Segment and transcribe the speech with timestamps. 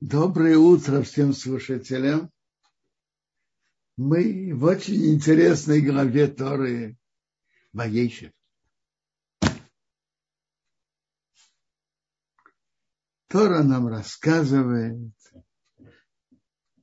[0.00, 2.30] Доброе утро всем слушателям.
[3.96, 6.96] Мы в очень интересной главе Торы
[7.72, 8.30] Ваейшев.
[13.26, 15.12] Тора нам рассказывает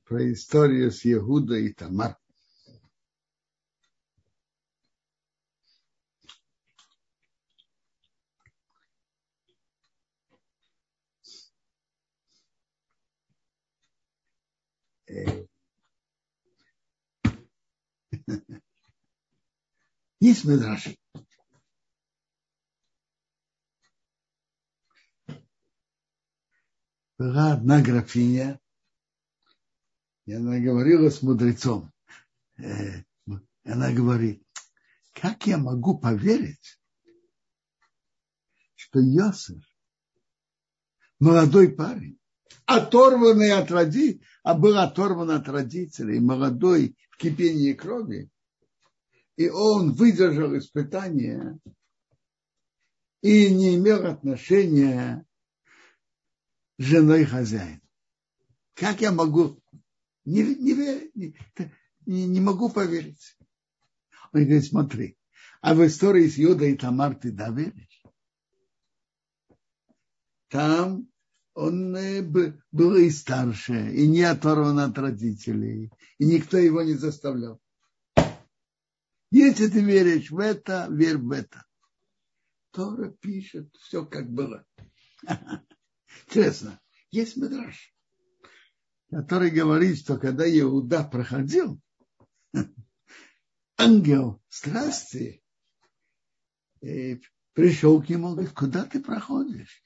[0.04, 2.18] про историю с Егудой и Тамар.
[20.20, 20.88] Есть Медраш.
[27.18, 28.60] Была одна графиня,
[30.26, 31.90] и она говорила с мудрецом.
[32.58, 33.02] Э,
[33.64, 34.46] она говорит,
[35.14, 36.78] как я могу поверить,
[38.74, 39.64] что Йосиф,
[41.18, 42.18] молодой парень,
[42.66, 48.30] оторванный от родителей, а был оторван от родителей, молодой в кипении крови,
[49.34, 51.58] и он выдержал испытание
[53.22, 55.26] и не имел отношения
[56.78, 57.80] с женой хозяина.
[58.74, 59.60] Как я могу,
[60.24, 61.34] не, не,
[62.06, 63.36] не, не могу поверить.
[64.32, 65.18] Он говорит, смотри,
[65.60, 68.00] а в истории с Юдой и Тамар ты доверишь?
[70.46, 71.08] Там
[71.56, 77.60] он э, был и старше, и не оторван от родителей, и никто его не заставлял.
[79.30, 81.64] Если ты веришь в это, верь в это.
[82.72, 84.66] Тора пишет все, как было.
[86.28, 86.78] Честно,
[87.10, 87.94] есть Медраж,
[89.10, 91.80] который говорит, что когда Иуда проходил,
[93.78, 95.42] ангел страсти
[96.82, 97.16] э,
[97.54, 99.85] пришел к нему, говорит, куда ты проходишь?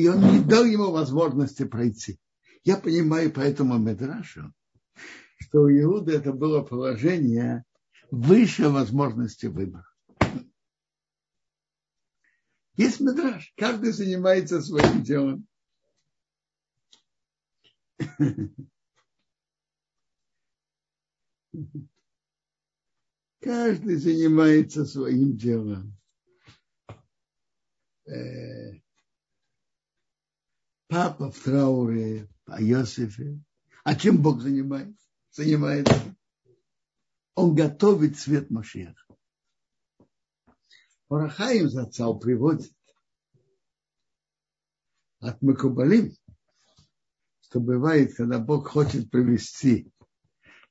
[0.00, 2.18] И он не дал ему возможности пройти.
[2.64, 4.52] Я понимаю по этому Медрашу,
[5.38, 7.64] что у Иуда это было положение
[8.10, 9.86] выше возможности выбора.
[12.76, 15.46] Есть Медраж, каждый занимается своим делом.
[23.40, 25.96] Каждый занимается своим делом.
[28.06, 28.80] Э,
[30.90, 33.40] папа в трауре о Иосифе.
[33.84, 35.06] А чем Бог занимается?
[35.30, 36.16] занимается?
[37.36, 39.06] Он готовит свет Машеха.
[41.08, 42.72] Орахаим зацал приводит
[45.20, 46.12] от Макубалим,
[47.40, 49.90] что бывает, когда Бог хочет привести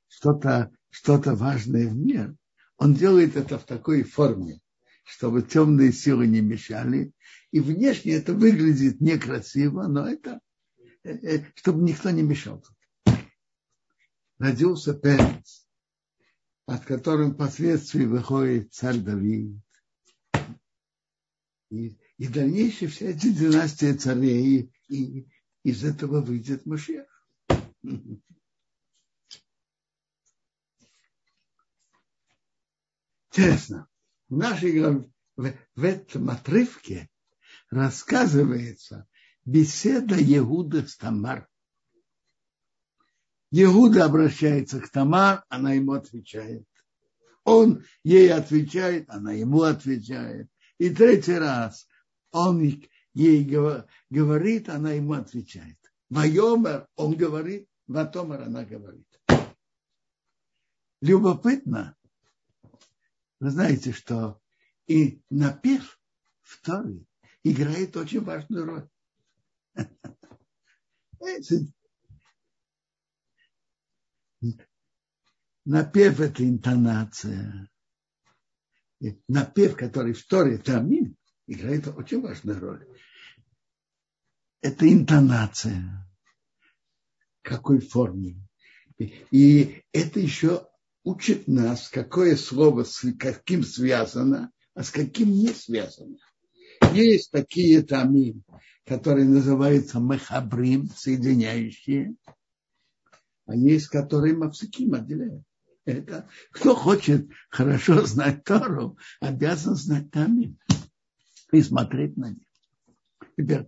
[0.08, 2.36] что-то что важное в мир,
[2.76, 4.60] он делает это в такой форме,
[5.10, 7.12] чтобы темные силы не мешали.
[7.50, 10.40] И внешне это выглядит некрасиво, но это,
[11.02, 12.64] э, э, чтобы никто не мешал.
[14.38, 15.66] Родился Перец,
[16.66, 19.60] от которым впоследствии выходит царь Давид.
[21.70, 25.28] И, и дальнейшие все эти династии царей, и, и
[25.64, 27.06] из этого выйдет Машех.
[33.32, 33.89] Честно
[34.30, 35.04] в нашей в,
[35.36, 37.10] в этом отрывке
[37.70, 39.06] рассказывается
[39.44, 41.48] беседа Егуда с Тамар.
[43.50, 46.66] Егуда обращается к Тамар, она ему отвечает.
[47.44, 50.48] Он ей отвечает, она ему отвечает.
[50.78, 51.88] И третий раз
[52.30, 52.60] он
[53.12, 53.44] ей
[54.10, 55.76] говорит, она ему отвечает.
[56.10, 59.06] Вайомер он говорит, Ватомер она говорит.
[61.00, 61.96] Любопытно,
[63.40, 64.40] вы знаете, что
[64.86, 65.98] и напев
[66.42, 67.04] в Торе
[67.42, 68.88] играет очень важную роль.
[75.64, 77.70] Напев– это интонация.
[79.28, 82.86] Напев, который в Торе Тамин, играет очень важную роль.
[84.60, 86.06] Это интонация.
[87.42, 88.36] Какой форме.
[88.98, 90.69] И это еще
[91.04, 96.16] учит нас, какое слово с каким связано, а с каким не связано.
[96.92, 98.44] Есть такие тамим,
[98.86, 102.14] которые называются мехабрим, соединяющие,
[103.46, 105.44] а есть, которые мавсиким отделяют.
[105.84, 110.58] Это кто хочет хорошо знать Тору, обязан знать тамим
[111.52, 112.46] и смотреть на них.
[113.36, 113.66] Теперь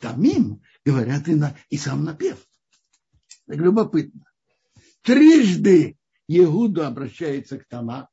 [0.00, 2.44] тамим говорят и, на, и сам напев.
[3.46, 4.24] Так любопытно.
[5.02, 5.98] Трижды
[6.32, 8.08] Егуду обращается к Тама,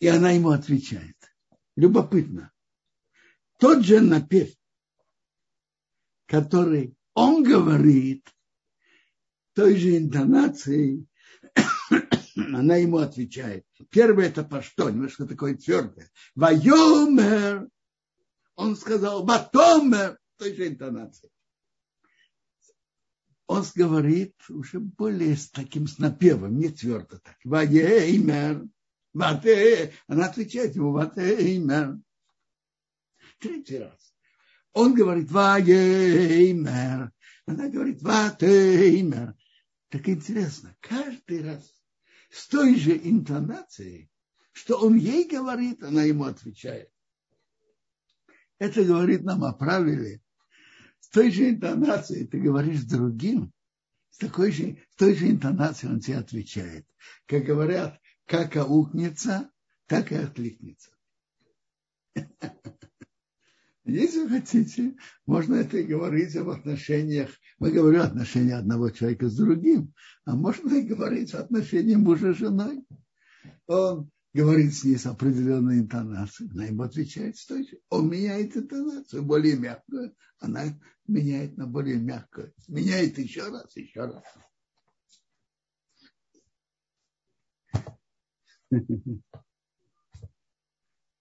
[0.00, 1.16] и она ему отвечает.
[1.76, 2.50] Любопытно.
[3.58, 4.50] Тот же напев,
[6.26, 8.26] который он говорит
[9.52, 11.06] той же интонацией,
[12.36, 13.66] она ему отвечает.
[13.90, 16.10] Первое это по что, немножко такое твердое.
[16.34, 17.68] Вайомер.
[18.54, 21.32] Он сказал, батомер, той же интонацией.
[23.46, 27.36] Он говорит уже более с таким с напевом, не твердо так.
[27.44, 28.66] Вайомер.
[29.12, 29.92] Вате.
[30.06, 31.98] Она отвечает ему, ватеймер.
[33.38, 34.14] Третий раз.
[34.72, 37.12] Он говорит, вайомер.
[37.46, 39.34] Она говорит, ватеймер.
[39.88, 41.70] Так интересно, каждый раз
[42.30, 44.10] с той же интонацией,
[44.52, 46.90] что он ей говорит, она ему отвечает.
[48.58, 50.22] Это говорит нам о правиле.
[51.12, 53.52] Той же интонацией ты говоришь другим,
[54.10, 56.86] с, такой же, с той же интонацией он тебе отвечает.
[57.26, 59.50] Как говорят, как аукнется,
[59.86, 60.90] так и откликнется.
[63.84, 67.30] Если хотите, можно это и говорить об отношениях.
[67.58, 69.92] Мы говорим о отношении одного человека с другим,
[70.24, 72.86] а можно и говорить о отношении мужа с женой.
[73.66, 77.78] Он говорит с ней с определенной интонацией, она ему отвечает с той же.
[77.90, 82.54] Он меняет интонацию, более мягкую, она меняет на более мягкую.
[82.68, 84.24] Меняет еще раз, еще раз.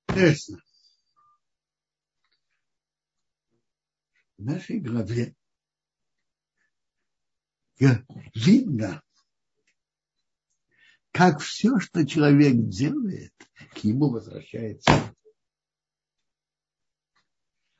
[0.08, 0.58] Интересно.
[4.42, 5.36] в нашей главе
[8.34, 9.04] видно,
[11.12, 13.34] как все, что человек делает,
[13.74, 15.14] к ему возвращается.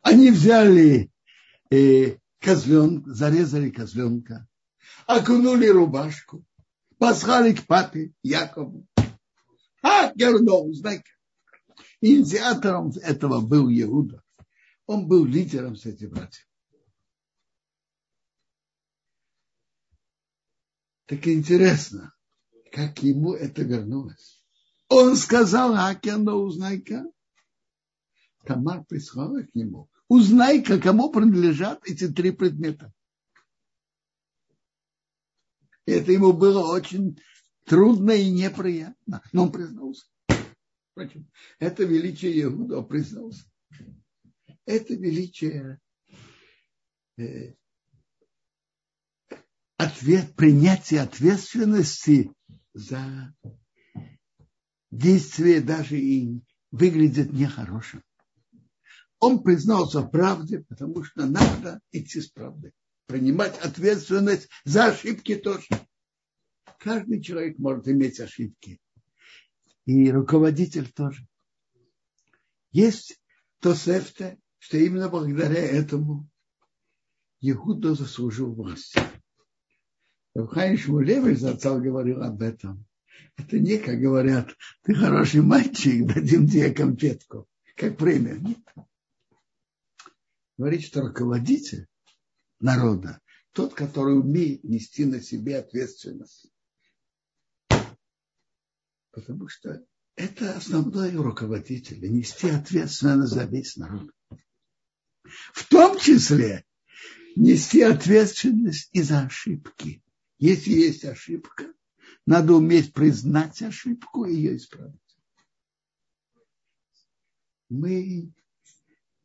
[0.02, 1.12] Они взяли
[1.70, 4.48] э, козленка, зарезали козленка,
[5.06, 6.44] окунули рубашку,
[6.98, 8.86] послали к папе Якову.
[9.84, 11.10] А, Гернов, знаете,
[12.02, 14.22] инициатором этого был Иуда.
[14.86, 16.46] Он был лидером среди братьев.
[21.06, 22.14] Так интересно,
[22.72, 24.42] как ему это вернулось.
[24.88, 27.06] Он сказал Акену, узнай-ка.
[28.46, 29.90] Тамар прислала к нему.
[30.08, 32.92] Узнай-ка, кому принадлежат эти три предмета.
[35.86, 37.20] Это ему было очень
[37.66, 39.22] трудно и неприятно.
[39.32, 40.06] Но он признался.
[40.92, 41.30] Впрочем,
[41.60, 43.46] это величие Иуда признался.
[44.66, 45.80] Это величие
[47.18, 47.54] э,
[49.78, 52.34] ответ, принятие ответственности
[52.74, 53.34] за
[54.92, 56.42] действие даже и
[56.72, 58.04] выглядит нехорошим.
[59.20, 62.74] Он признался в правде, потому что надо идти с правдой.
[63.06, 65.68] Принимать ответственность за ошибки тоже.
[66.80, 68.80] Каждый человек может иметь ошибки.
[69.86, 71.28] И руководитель тоже.
[72.72, 73.22] Есть
[73.60, 76.28] Тосефте, что именно благодаря этому
[77.42, 78.96] Иуда заслужил власть.
[80.34, 82.86] Равхайм Шмулевич зацал говорил об этом.
[83.38, 88.36] Это не, как говорят, ты хороший мальчик, дадим тебе конфетку, как премия.
[88.36, 88.60] Нет.
[90.58, 91.88] Говорит, что руководитель
[92.60, 93.20] народа,
[93.52, 96.52] тот, который умеет нести на себе ответственность.
[99.12, 99.86] Потому что
[100.16, 104.12] это основной руководитель, нести ответственность за весь народ.
[105.54, 106.66] В том числе
[107.36, 110.02] нести ответственность и за ошибки.
[110.42, 111.72] Если есть ошибка,
[112.26, 115.00] надо уметь признать ошибку и ее исправить.
[117.70, 118.34] Мы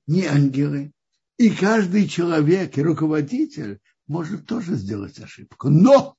[0.06, 0.92] не ангелы,
[1.38, 6.18] и каждый человек и руководитель может тоже сделать ошибку, но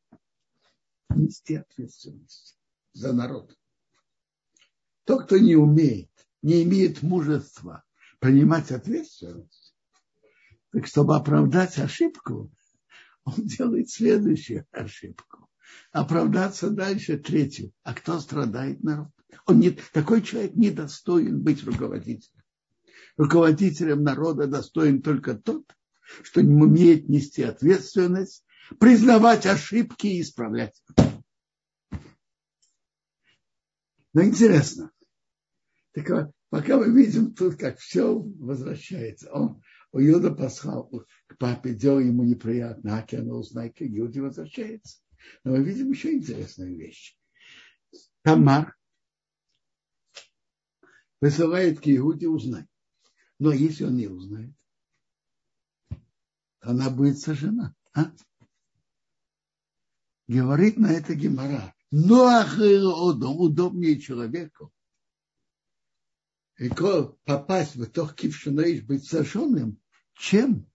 [1.09, 2.57] нести ответственность
[2.93, 3.55] за народ.
[5.03, 6.09] Тот, кто не умеет,
[6.41, 7.83] не имеет мужества
[8.17, 9.75] принимать ответственность,
[10.71, 12.51] так чтобы оправдать ошибку,
[13.27, 15.49] он делает следующую ошибку.
[15.91, 17.73] Оправдаться дальше третью.
[17.83, 19.09] А кто страдает народ?
[19.45, 22.41] Он не, такой человек не достоин быть руководителем.
[23.17, 25.65] Руководителем народа достоин только тот,
[26.23, 28.45] что не умеет нести ответственность,
[28.79, 30.81] признавать ошибки и исправлять.
[34.13, 34.91] Но интересно.
[35.93, 39.31] Так вот, пока мы видим тут, как все возвращается.
[39.31, 39.61] Он,
[39.97, 40.91] у Юда послал
[41.25, 45.01] к папе, делал ему неприятно, а она узнает, как Юда возвращается.
[45.43, 47.17] Но мы видим еще интересную вещь.
[48.21, 48.77] Тамар
[51.19, 52.67] высылает к Иуде узнать.
[53.39, 54.53] Но если он не узнает,
[56.59, 57.73] она будет сожжена.
[57.95, 58.13] А?
[60.27, 61.73] Говорит на это Гемора.
[61.89, 62.45] Но
[63.17, 64.71] удобнее человеку
[67.25, 69.79] попасть в тох кившинаиш, быть сожженным,
[70.17, 70.69] чем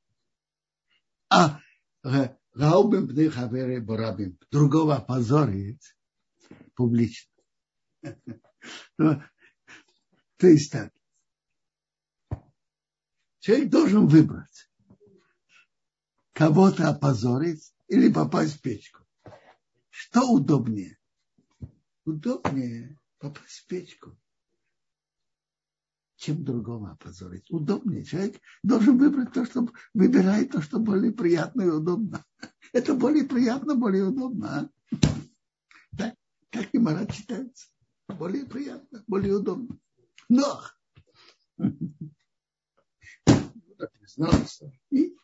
[1.28, 1.60] а
[2.54, 4.38] Раубим пны хаверы борабим.
[4.50, 5.96] Другого опозорить
[6.74, 7.30] публично.
[8.96, 9.20] Ну,
[10.36, 10.92] то есть так.
[13.40, 14.70] Человек должен выбрать.
[16.32, 19.04] Кого-то опозорить или попасть в печку.
[19.88, 20.96] Что удобнее?
[22.04, 24.16] Удобнее попасть в печку
[26.22, 27.50] чем другого опозорить.
[27.50, 28.04] Удобнее.
[28.04, 32.24] Человек должен выбрать то, что выбирает то, что более приятно и удобно.
[32.72, 34.60] Это более приятно, более удобно.
[34.60, 34.70] А?
[35.96, 36.14] Так,
[36.50, 37.66] как и Мара читается.
[38.06, 39.76] Более приятно, более удобно.
[40.28, 40.62] Но
[43.98, 44.72] признался.
[44.90, 45.16] И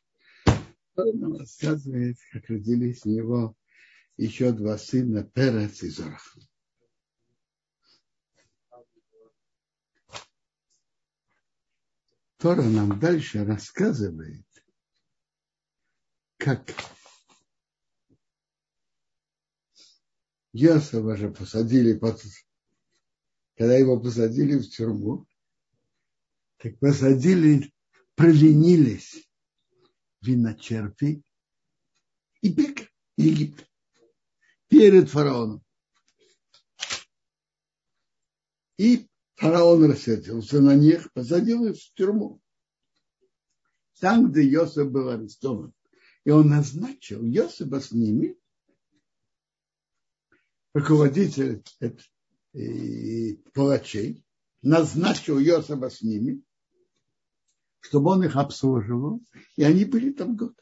[0.96, 3.56] он рассказывает, как родились у него
[4.16, 6.36] еще два сына Перец и Зорах.
[12.38, 14.46] Тора нам дальше рассказывает,
[16.36, 16.72] как
[20.52, 21.98] Йосифа же посадили,
[23.56, 25.26] когда его посадили в тюрьму,
[26.58, 27.72] так посадили,
[28.14, 29.28] провинились
[30.20, 31.24] виночерпи
[32.40, 33.68] и бег Египет
[34.68, 35.64] перед фараоном.
[38.76, 42.40] И Фараон рассердился на них, посадил их в тюрьму.
[44.00, 45.72] Там, где Йосиф был арестован.
[46.24, 48.36] И он назначил Йосифа с ними,
[50.74, 51.62] руководитель
[53.54, 54.24] палачей,
[54.62, 56.42] назначил Йосифа с ними,
[57.78, 59.22] чтобы он их обслуживал,
[59.54, 60.54] и они были там год.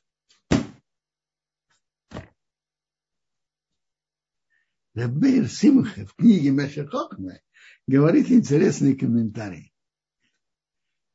[4.96, 7.42] Рабир Симха в книге Мешехокме
[7.86, 9.74] говорит интересный комментарий,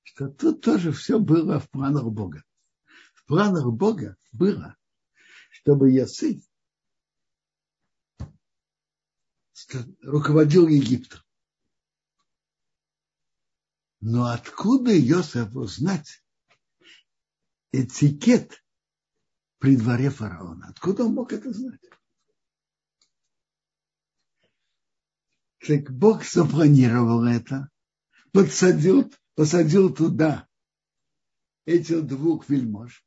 [0.04, 2.44] что тут тоже все было в планах Бога.
[3.16, 4.78] В планах Бога было,
[5.50, 6.44] чтобы Ясиф
[10.04, 11.22] руководил Египтом.
[14.00, 16.24] Но откуда Йосеф узнать
[17.72, 18.64] этикет
[19.58, 20.68] при дворе фараона?
[20.70, 21.82] Откуда он мог это знать?
[25.68, 27.70] Так Бог запланировал это,
[28.32, 30.48] подсадил, посадил туда
[31.66, 33.06] этих двух вельмож,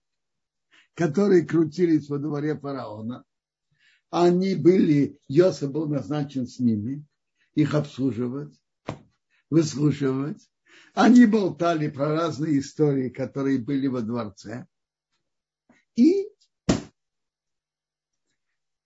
[0.94, 3.24] которые крутились во дворе фараона.
[4.10, 7.04] Они были, Йосиф был назначен с ними,
[7.54, 8.56] их обслуживать,
[9.50, 10.48] выслушивать.
[10.94, 14.68] Они болтали про разные истории, которые были во дворце.
[15.96, 16.28] И,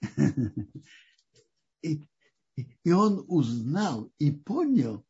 [1.82, 2.06] и
[2.84, 5.04] и он узнал и понял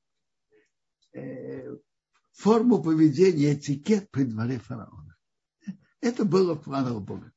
[1.12, 1.76] э,
[2.32, 5.16] форму поведения, этикет при дворе фараона.
[6.00, 7.32] Это было в планах Бога,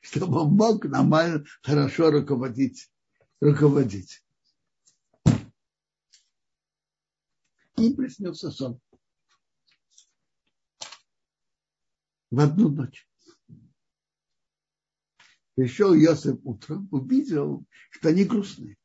[0.00, 2.90] чтобы он мог нормально, хорошо руководить.
[3.40, 4.24] руководить.
[7.76, 8.80] Им приснился сон.
[12.30, 13.08] В одну ночь.
[15.54, 18.76] Пришел Йосиф утром, увидел, что они грустные.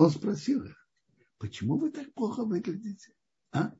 [0.00, 0.88] Он спросил их,
[1.36, 3.12] почему вы так плохо выглядите?
[3.52, 3.70] А?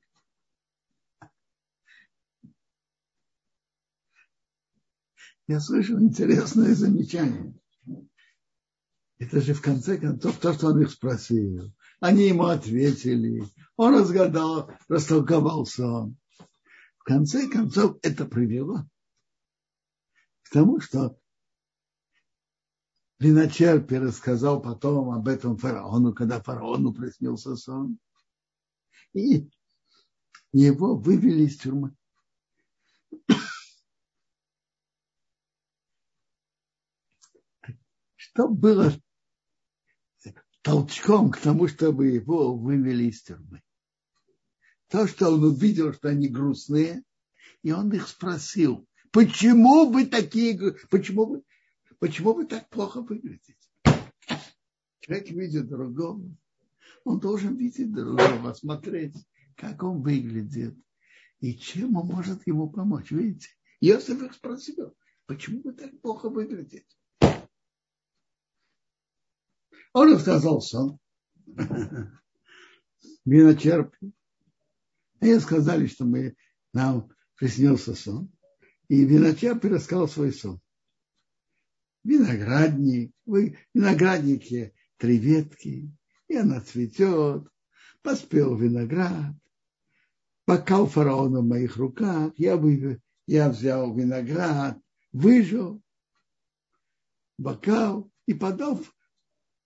[5.47, 7.59] Я слышал интересное замечание.
[9.17, 11.75] Это же в конце концов то, что он их спросил.
[12.01, 13.43] Они ему ответили.
[13.77, 16.19] Он разгадал, растолковал сон.
[16.99, 18.87] В конце концов это привело
[20.43, 21.19] к тому, что
[23.21, 27.99] Виночерпи рассказал потом об этом фараону, когда фараону приснился сон.
[29.13, 29.51] И
[30.53, 31.95] его вывели из тюрьмы.
[38.17, 38.91] Что было
[40.63, 43.63] толчком к тому, чтобы его вывели из тюрьмы?
[44.89, 47.05] То, что он увидел, что они грустные,
[47.63, 50.59] и он их спросил, почему вы такие,
[50.89, 51.45] почему вы,
[52.01, 53.55] Почему вы так плохо выглядите?
[55.01, 56.35] Человек видит другого.
[57.05, 59.15] Он должен видеть другого, смотреть,
[59.55, 60.75] как он выглядит
[61.41, 63.11] и чем он может ему помочь.
[63.11, 63.49] Видите?
[63.81, 66.87] Если их спросил, почему вы так плохо выглядите?
[69.93, 70.99] Он рассказал сон.
[73.27, 74.13] Виночерпи.
[75.21, 76.35] И сказали, что мы,
[76.73, 78.33] нам приснился сон.
[78.89, 80.63] И виночерпи рассказал свой сон
[82.05, 85.91] виноградник, в винограднике три ветки,
[86.29, 87.49] и она цветет,
[88.03, 89.35] поспел виноград,
[90.45, 94.79] пока у фараона в моих руках, я, вы, я взял виноград,
[95.13, 95.83] выжил,
[97.39, 98.81] бокал и подал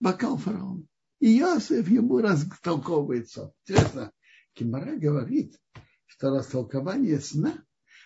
[0.00, 0.86] бокал фараону.
[1.20, 3.52] И Иосиф ему растолковывает сон.
[3.66, 4.12] Интересно,
[4.52, 5.58] Кимара говорит,
[6.06, 7.64] что растолкование сна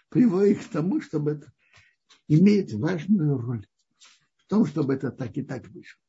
[0.09, 1.53] приводит к тому, чтобы это
[2.29, 3.67] имеет важную роль
[4.49, 6.01] в том, чтобы это так и так вышло.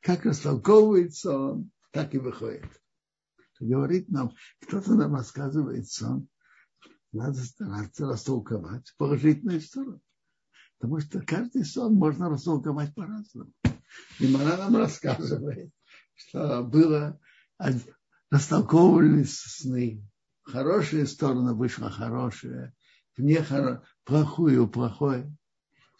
[0.00, 2.64] Как растолковывается он, так и выходит.
[3.60, 6.28] Говорит нам, кто-то нам рассказывает сон,
[7.12, 10.00] надо стараться растолковать положительную сторону.
[10.78, 13.52] Потому что каждый сон можно растолковать по-разному.
[14.18, 15.70] И Мара нам рассказывает,
[16.16, 17.20] что было
[18.30, 20.04] растолковывались сны.
[20.42, 22.74] Хорошая сторона вышла хорошая,
[23.16, 23.84] вне хоро...
[24.02, 25.32] плохую плохое.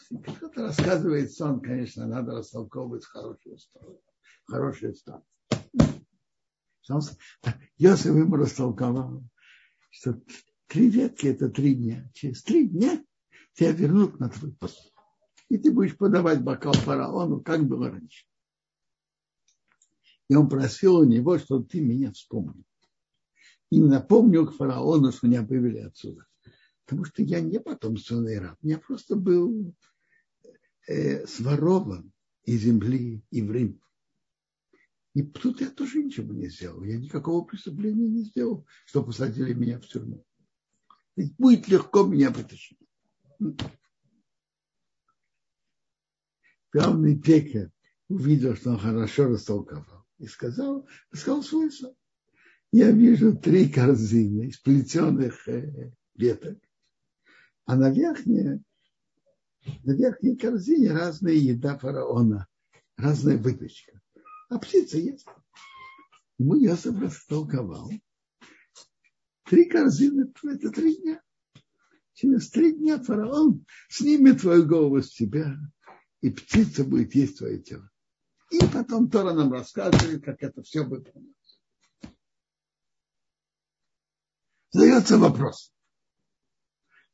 [0.09, 4.01] Кто-то рассказывает сон, конечно, надо растолковывать хорошую сторону.
[4.47, 5.25] Хорошую сторону.
[7.79, 9.25] Йосиф ему растолковал,
[9.91, 10.21] что
[10.69, 12.09] три ветки– это три дня.
[12.15, 13.05] Через три дня
[13.55, 14.93] тебя вернут на твой пост.
[15.49, 18.27] И ты будешь подавать бокал фараону, как было раньше.
[20.29, 22.65] И он просил у него, чтобы ты меня вспомнил.
[23.71, 26.25] И напомнил к фараону, что меня вывели отсюда.
[26.85, 28.57] Потому что я не потомственный раб.
[28.63, 29.75] Я просто был
[30.87, 32.13] э, сворован
[32.45, 33.81] из земли и в Рим.
[35.15, 36.83] И тут я тоже ничего не сделал.
[36.85, 40.25] Я никакого преступления не сделал, что посадили меня в тюрьму.
[41.17, 42.79] Ведь будет легко меня вытащить.
[46.73, 47.71] Главный пекарь
[48.09, 51.95] увидел, что он хорошо растолковал и сказал, сказал свой сон.
[52.73, 56.59] Я вижу три корзины из плетеных э, веток,
[57.65, 58.61] а на верхней,
[59.85, 62.47] на верхней корзине разная еда фараона,
[62.97, 64.01] разная выпечка.
[64.49, 65.27] А птица есть.
[66.39, 67.91] Ему Йосиф растолковал.
[69.45, 71.23] Три корзины– это три дня.
[72.15, 75.57] Через три дня фараон снимет твою голову с тебя,
[76.21, 77.91] и птица будет есть твое тело.
[78.51, 81.61] И потом Тора нам рассказывает, как это все выполнилось.
[84.71, 85.73] Задается вопрос.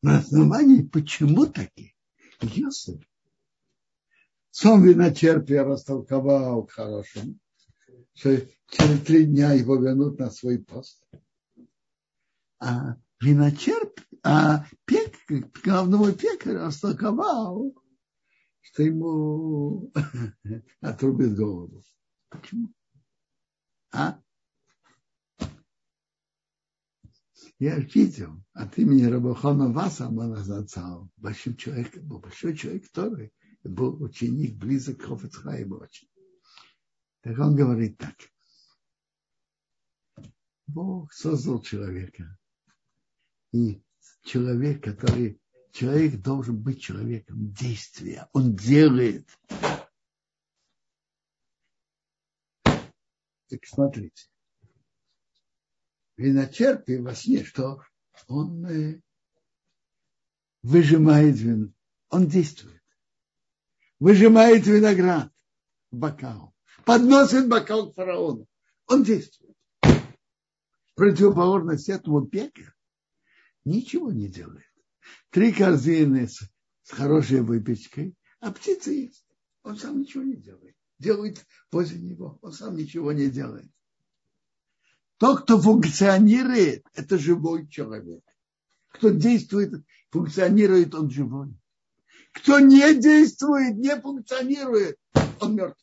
[0.03, 1.95] На основании почему таки
[2.43, 3.01] Йосиф
[4.51, 7.41] сон виночерпия растолковал хорошим,
[8.15, 8.37] что
[8.69, 11.03] через три дня его вернут на свой пост.
[12.61, 15.15] А виночерп, а пек,
[15.65, 17.75] главного пекаря растолковал,
[18.61, 19.91] что ему
[20.81, 21.83] отрубит голову.
[22.29, 22.73] Почему?
[23.91, 24.21] А?
[27.59, 34.57] Я видел от имени Рабахона Васа Маназацал, большой человек, был большой человек, который был ученик
[34.57, 36.09] близок к Хофицхаиму очень.
[37.23, 38.17] Так он говорит так.
[40.67, 42.37] Бог создал человека.
[43.53, 43.83] И
[44.23, 45.41] человек, который
[45.73, 48.29] человек должен быть человеком действия.
[48.33, 49.29] Он делает.
[52.65, 54.32] Так смотрите.
[56.17, 57.83] Виночерпи во сне, что
[58.29, 59.01] он э,
[60.63, 61.73] выжимает вино.
[62.11, 62.83] Он действует.
[63.99, 65.33] Выжимает виноград
[65.91, 66.55] в бокал.
[66.85, 68.47] Подносит бокал к фараону.
[68.87, 69.57] Он действует.
[70.95, 72.73] Противоположность этому пекарь
[73.65, 74.67] ничего не делает
[75.31, 76.43] три корзины с,
[76.83, 79.27] с хорошей выпечкой, а птица есть.
[79.63, 80.77] Он сам ничего не делает.
[80.99, 82.39] Делает возле него.
[82.43, 83.71] Он сам ничего не делает.
[85.23, 88.25] Тот, кто функционирует, это живой человек.
[88.89, 91.57] Кто действует, функционирует, он живой.
[92.33, 94.99] Кто не действует, не функционирует,
[95.41, 95.81] он мертв.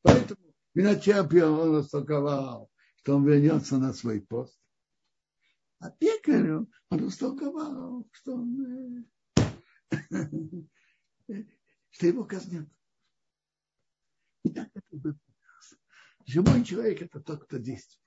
[0.00, 0.40] Поэтому
[0.72, 4.58] Виночерпия он растолковал, что он вернется на свой пост.
[5.78, 9.06] А пекарю он растолковал, что он,
[11.90, 12.66] что его казнят.
[14.44, 15.74] И так это выполнилось.
[16.24, 18.05] Живой человек– это тот, кто действует.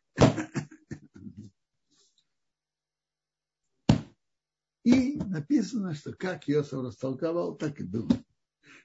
[4.84, 8.10] И написано, что как Йосиф растолковал, так и было.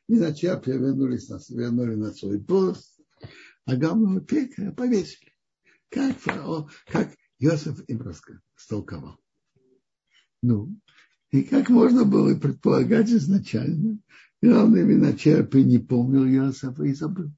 [0.07, 3.01] Иначе вернулись на, вернули на свой пост,
[3.64, 5.33] а главного пекаря повесили.
[5.88, 9.18] Как, фараон, как Йосиф им растолковал.
[10.42, 10.77] Ну,
[11.31, 13.99] и как можно было предполагать изначально,
[14.42, 17.31] главный виночерпий не помнил Йосифа и забыл.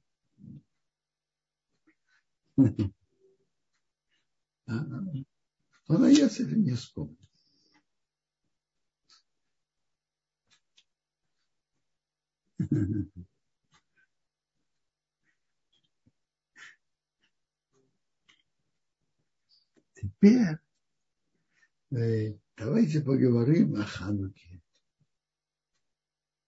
[4.67, 7.17] Он о Йосифе не вспомнил.
[19.93, 20.57] Теперь
[21.91, 24.61] э, давайте поговорим о Хануке.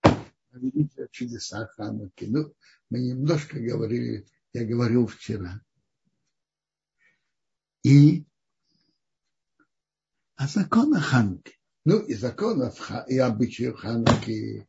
[0.04, 2.26] о великих чудесах Хануки.
[2.26, 2.54] Ну,
[2.90, 5.62] мы немножко говорили, я говорил вчера.
[7.84, 8.26] И
[10.36, 11.54] о законах Хануки.
[11.86, 14.68] Ну, и законов, и обычаев Хануки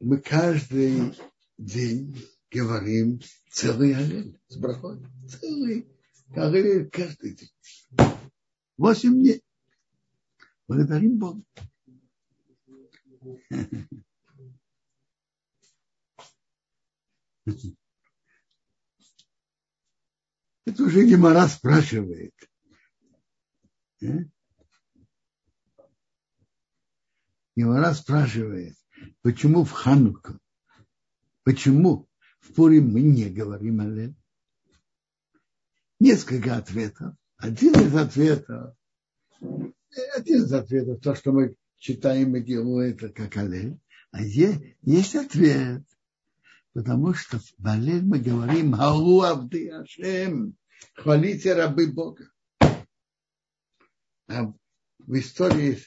[0.00, 1.14] мы каждый
[1.58, 2.16] день
[2.50, 5.04] говорим целый аллель с брахой.
[5.28, 5.88] Целый
[6.34, 7.50] аллель каждый день.
[8.76, 9.42] Восемь дней.
[10.68, 11.42] Благодарим Бога.
[20.66, 22.34] Это уже Гемора спрашивает.
[24.02, 24.24] Э?
[27.54, 28.74] Гемора спрашивает,
[29.22, 30.38] почему в Хануку,
[31.44, 32.08] почему
[32.40, 34.16] в Пурим мы не говорим Аллель?
[36.00, 37.14] Несколько ответов.
[37.36, 38.74] Один из ответов,
[39.40, 43.78] один из ответов, то, что мы читаем и делаем это как Аллель.
[44.10, 45.84] А есть, есть ответ,
[46.76, 50.58] потому что в Аллель мы говорим Аллу Авды Ашем,
[50.92, 52.30] хвалите рабы Бога.
[54.28, 54.52] А
[54.98, 55.78] в истории,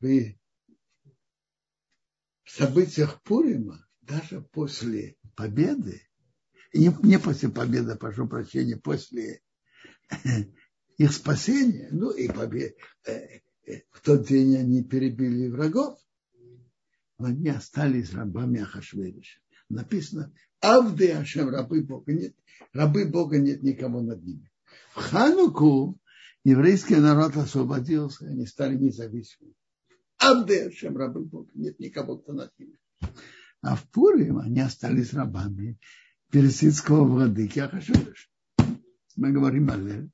[0.00, 0.34] в
[2.44, 6.02] событиях Пурима, даже после победы,
[6.72, 9.42] не, не после победы, прошу прощения, после
[10.98, 12.74] их спасения, ну и победы,
[13.06, 16.00] э, э, в тот день они перебили врагов,
[17.18, 19.43] но они остались рабами Ахашвериша.
[19.74, 22.34] Написано, Авды Ашем, рабы Бога нет,
[22.72, 24.48] рабы Бога нет никого над ними.
[24.94, 25.98] В Хануку
[26.44, 29.54] еврейский народ освободился, они стали независимыми.
[30.18, 32.78] Авды Ашем, рабы Бога, нет никого, кто над ними.
[33.62, 35.78] А в Пурим они остались рабами
[36.30, 38.28] персидского владыки Ахашвироша.
[39.16, 40.10] Мы говорим Аллель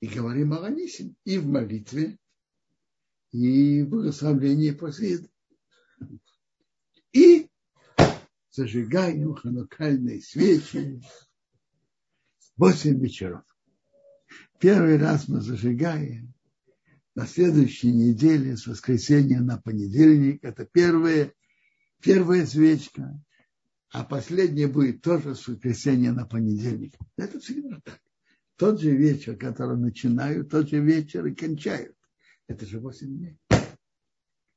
[0.00, 2.18] и говорим о Анисим и в молитве,
[3.30, 5.30] и в благословении после еды.
[7.12, 7.51] И
[8.52, 11.00] зажигаем ханукальные свечи
[12.56, 13.42] восемь вечеров.
[14.60, 16.34] Первый раз мы зажигаем
[17.14, 20.44] на следующей неделе с воскресенья на понедельник.
[20.44, 21.32] Это первая,
[22.00, 23.20] первая свечка.
[23.90, 26.94] А последняя будет тоже с воскресенья на понедельник.
[27.16, 28.00] Это всегда так.
[28.56, 31.96] Тот же вечер, который начинают, тот же вечер и кончают.
[32.46, 33.38] Это же восемь дней.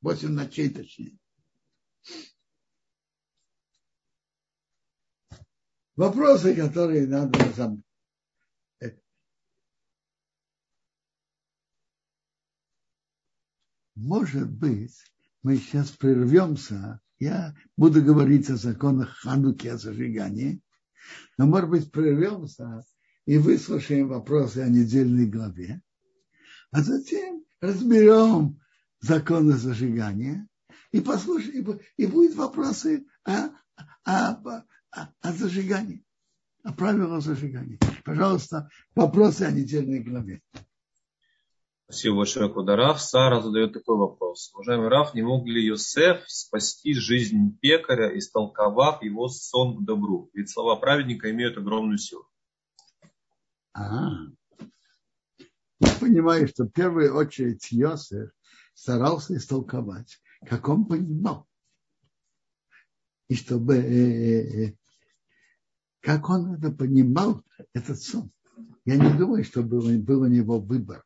[0.02, 1.18] Восемь ночей точнее.
[5.96, 7.86] Вопросы, которые надо разобрать.
[13.96, 14.94] Может быть,
[15.42, 17.00] мы сейчас прервемся.
[17.18, 20.62] Я буду говорить о законах Хануки, о зажигании.
[21.38, 22.86] Но, может быть, прервемся
[23.26, 25.82] и выслушаем вопросы о недельной главе.
[26.72, 28.60] А затем разберем
[29.00, 30.48] законы зажигания
[30.92, 33.50] и послушаем, и будут вопросы о,
[34.04, 34.64] о,
[34.96, 36.04] о, зажигании,
[36.64, 37.80] о правилах зажигания.
[38.04, 40.42] Пожалуйста, вопросы о недельной главе.
[41.88, 43.00] Спасибо большое, Кудараф.
[43.00, 44.52] Сара задает такой вопрос.
[44.56, 50.32] Уважаемый Раф, не мог ли Йосеф спасти жизнь пекаря, истолковав его сон к добру?
[50.34, 52.28] Ведь слова праведника имеют огромную силу.
[53.74, 54.10] А,
[55.80, 58.32] я понимаю, что в первую очередь Йосеф
[58.74, 61.48] старался истолковать, как он понимал.
[63.28, 64.74] И чтобы, э, э, э,
[66.06, 67.42] как он это понимал,
[67.74, 68.32] этот сон.
[68.86, 71.04] Я не думаю, что был, был у него выбор.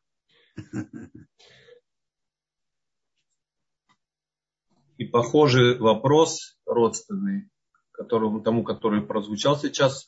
[4.98, 7.48] И похожий вопрос родственный,
[7.92, 10.04] которому, тому, который прозвучал сейчас,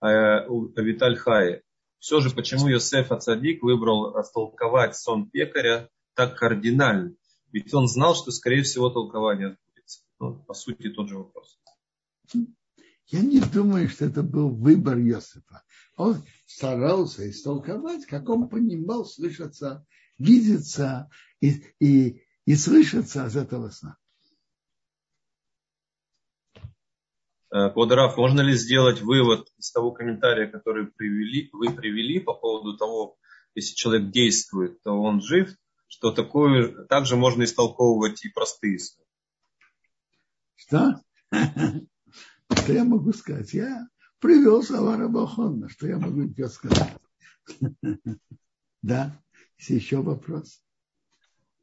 [0.00, 1.62] у Виталь Хае.
[1.98, 7.16] Все же, почему Йосеф Ацадик выбрал растолковать сон пекаря так кардинально?
[7.50, 10.04] Ведь он знал, что, скорее всего, толкование отбудется.
[10.20, 11.58] Ну, по сути, тот же вопрос.
[13.08, 15.62] Я не думаю, что это был выбор Йосифа.
[15.96, 19.86] Он старался истолковать, как он понимал, слышаться,
[20.18, 21.08] видеться
[21.40, 23.96] и, и, и слышаться из этого сна.
[27.48, 33.16] Квадраф, можно ли сделать вывод из того комментария, который привели, вы привели по поводу того,
[33.54, 39.04] если человек действует, то он жив, что такое также можно истолковывать и простые сны.
[40.56, 41.00] Что?
[42.50, 43.52] Что я могу сказать?
[43.54, 45.68] Я привел Савара Бахонна.
[45.68, 46.92] Что я могу тебе сказать?
[48.82, 49.20] Да?
[49.58, 50.62] Есть еще вопрос?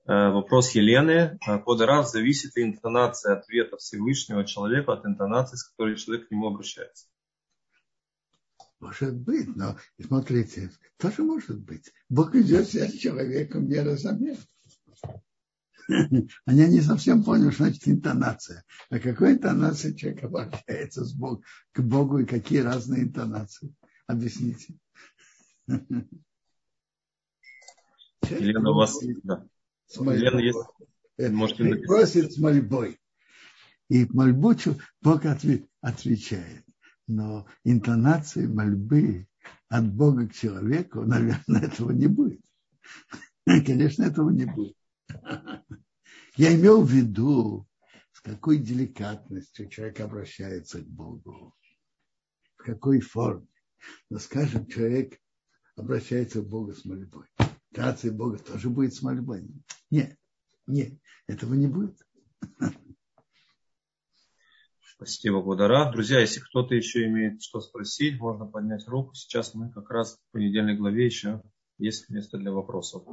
[0.06, 1.40] Э, вопрос Елены.
[1.66, 7.08] Кодерав, зависит ли интонация ответа Всевышнего человека от интонации, с которой человек к нему обращается?
[8.80, 11.94] Может быть, но смотрите, тоже может быть.
[12.10, 14.40] Бог идет с человеком не разумеет.
[16.46, 18.64] Они не совсем поняли, что значит интонация.
[18.90, 23.74] А какой интонацией человек обращается с Бог, к Богу и какие разные интонации?
[24.08, 24.76] Объясните.
[28.30, 29.46] Елена, у вас да.
[29.96, 30.60] Елена есть.
[31.32, 31.88] Можете написать.
[31.88, 33.00] Просит с мольбой.
[33.90, 34.56] И мольбу
[35.02, 36.66] Бог отвечает.
[37.08, 39.28] Но интонации мольбы
[39.70, 42.42] от Бога к человеку, наверное, этого не будет.
[43.46, 44.76] Конечно, этого не будет.
[46.36, 47.68] Я имел в виду,
[48.12, 51.54] с какой деликатностью человек обращается к Богу,
[52.56, 53.48] в какой форме.
[54.10, 55.20] Но, скажем, человек
[55.76, 57.28] обращается к Богу с мольбой.
[57.72, 59.48] Рация Бога тоже будет с мольбой.
[59.92, 60.18] Нет,
[60.66, 60.94] нет,
[61.28, 61.98] этого не будет.
[64.96, 65.92] Спасибо, Гудара.
[65.92, 69.14] Друзья, если кто-то еще имеет что спросить, можно поднять руку.
[69.14, 71.44] Сейчас мы как раз в понедельной главе еще
[71.78, 73.04] есть место для вопросов.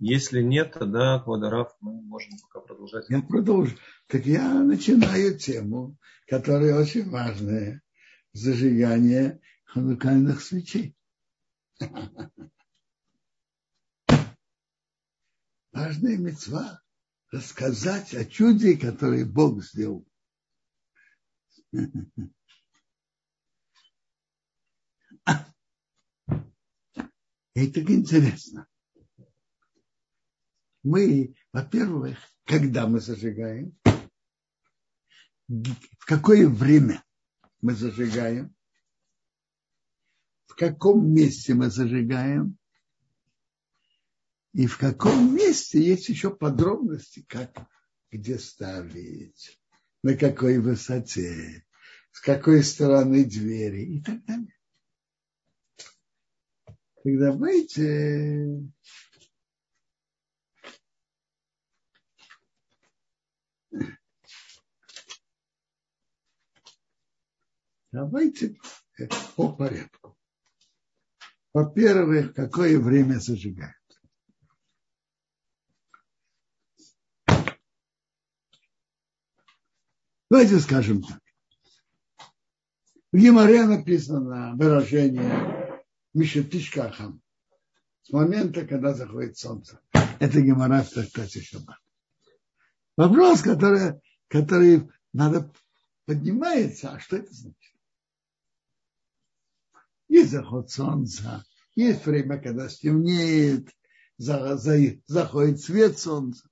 [0.00, 3.08] Если нет, тогда, Гвадарав, мы можем пока продолжать.
[3.08, 3.76] Я продолжу.
[4.06, 7.82] Так я начинаю тему, которая очень важная.
[8.32, 10.94] Зажигание ханукальных свечей.
[15.72, 16.80] Важная мецва
[17.32, 20.06] рассказать о чуде, которое Бог сделал.
[27.54, 28.68] Это интересно
[30.82, 33.76] мы, во-первых, когда мы зажигаем,
[35.48, 37.04] в какое время
[37.60, 38.54] мы зажигаем,
[40.46, 42.58] в каком месте мы зажигаем,
[44.52, 47.68] и в каком месте есть еще подробности, как
[48.10, 49.60] где ставить,
[50.02, 51.64] на какой высоте,
[52.12, 54.54] с какой стороны двери и так далее.
[56.64, 58.68] Так давайте
[67.90, 68.58] Давайте
[68.98, 70.16] э, по порядку.
[71.54, 73.74] Во-первых, какое время зажигают.
[80.30, 81.20] Давайте скажем так.
[83.10, 87.22] В Гимаре написано выражение Мишетишка Ахам.
[88.02, 89.80] С момента, когда заходит солнце.
[90.20, 91.78] Это Гимара в трактате Шаббат.
[92.98, 93.92] Вопрос, который,
[94.26, 95.52] который надо
[96.04, 97.76] поднимается, а что это значит?
[100.08, 103.70] Есть заход солнца, есть время, когда стемнеет,
[104.16, 106.48] за, за, заходит свет солнца.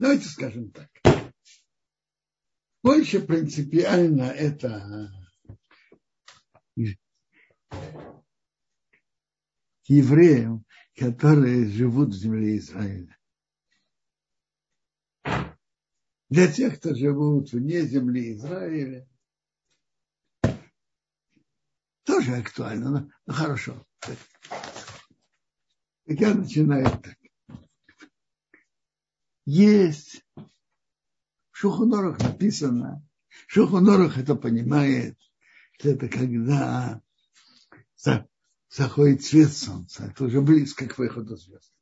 [0.00, 0.90] Давайте скажем так.
[2.82, 5.12] Больше принципиально это
[9.84, 10.64] евреям,
[10.96, 13.16] которые живут в земле Израиля.
[16.30, 19.08] Для тех, кто живут вне земли Израиля,
[22.04, 23.86] тоже актуально, но, но хорошо.
[24.00, 24.18] Так
[26.06, 27.16] я начинаю так.
[29.46, 30.24] Есть
[31.50, 33.06] в Шухонорах написано,
[33.46, 35.18] Шухонорах это понимает,
[35.78, 37.02] это когда
[38.76, 41.72] заходит свет солнца, это уже близко к выходу звезд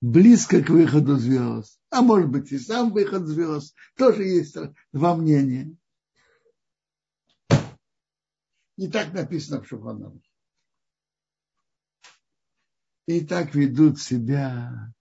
[0.00, 4.56] близко к выходу звезд, а может быть и сам выход звезд, тоже есть
[4.92, 5.76] два мнения.
[8.76, 10.22] И так написано в Шуханам.
[13.06, 14.94] И так ведут себя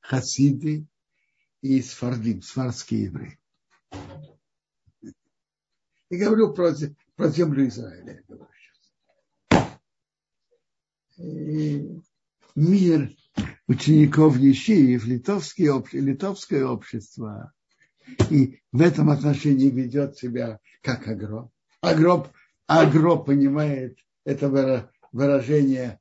[0.00, 0.86] хасиды
[1.62, 3.40] и сфардим, сфардские евреи.
[6.10, 6.72] И говорю про,
[7.16, 8.12] про землю Израиля.
[8.12, 8.53] Я говорю
[11.16, 13.10] мир
[13.66, 17.52] учеников Ешиев, литовское, литовское общество,
[18.30, 21.50] и в этом отношении ведет себя как агро.
[21.80, 22.30] Агро,
[22.66, 26.00] агро понимает это выражение,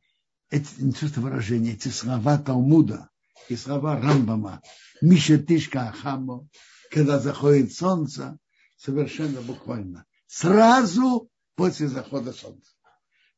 [0.49, 3.09] эти, не то что выражение, эти слова Талмуда
[3.49, 4.61] и слова Рамбама,
[5.01, 6.47] Миша Тишка Ахамо,
[6.91, 8.37] когда заходит солнце,
[8.77, 10.05] совершенно буквально.
[10.27, 12.72] Сразу после захода солнца.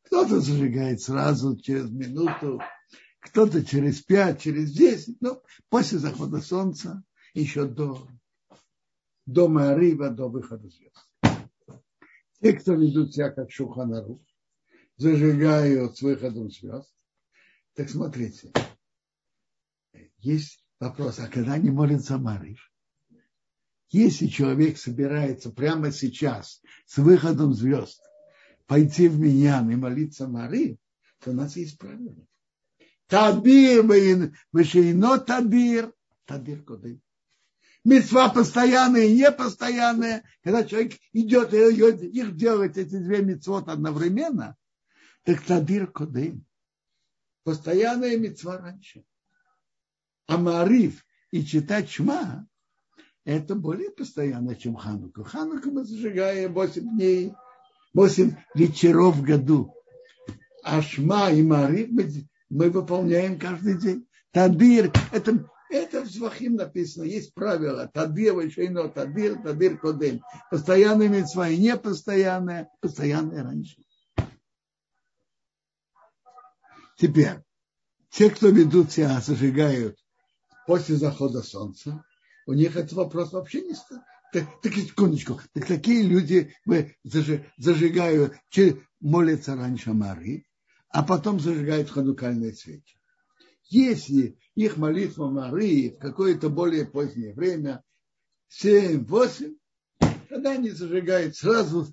[0.06, 2.62] Кто-то зажигает сразу, через минуту,
[3.20, 8.08] кто-то через пять, через десять, но после захода солнца, еще до,
[9.26, 11.10] до Маарива, до выхода звезд.
[12.42, 14.24] Те, кто ведут себя как Шуханару,
[14.98, 16.94] зажигают с выходом звезд.
[17.74, 18.54] Так смотрите,
[20.20, 22.72] есть вопрос, а когда они молятся Марив?
[23.90, 28.02] Если человек собирается прямо сейчас с выходом звезд
[28.68, 30.80] пойти в меня и молиться Мари,
[31.20, 32.28] то у нас есть правило.
[33.08, 33.84] Табир,
[34.52, 35.94] вышейно табир,
[36.26, 37.00] табир куды.
[37.84, 40.24] Мецва постоянная и непостоянная.
[40.44, 41.58] Когда человек идет и
[42.08, 44.56] их делать, эти две мецвод одновременно,
[45.24, 46.42] так табир куды.
[47.44, 49.06] Постоянная мецва раньше.
[50.26, 52.48] А Мариф и читать Шма,
[53.24, 55.24] это более постоянно, чем Хануку.
[55.24, 57.34] Хануку мы зажигаем 8 дней,
[57.96, 59.74] 8 вечеров в году.
[60.64, 62.10] А Шма и Мариф мы
[62.50, 64.08] мы выполняем каждый день.
[64.32, 67.88] Тадир, это, это в Звахим написано, есть правило.
[67.88, 70.22] Тадир, вайшейно, тадир, тадир, кодем.
[70.52, 73.78] Постоянная митцва и непостоянная, постоянная раньше.
[76.98, 77.40] Теперь,
[78.10, 79.98] те, кто ведут себя, зажигают
[80.68, 82.04] после захода солнца,
[82.46, 84.02] у них этот вопрос вообще не стоит.
[84.36, 86.54] Так, так, секундочку, так такие люди
[87.56, 88.34] зажигают,
[89.00, 90.44] молятся раньше Мары,
[90.90, 93.00] а потом зажигают ханукальные свечи.
[93.70, 97.82] Если их молитва Марии в какое-то более позднее время,
[98.62, 99.56] 7-8,
[100.28, 101.88] тогда они зажигают сразу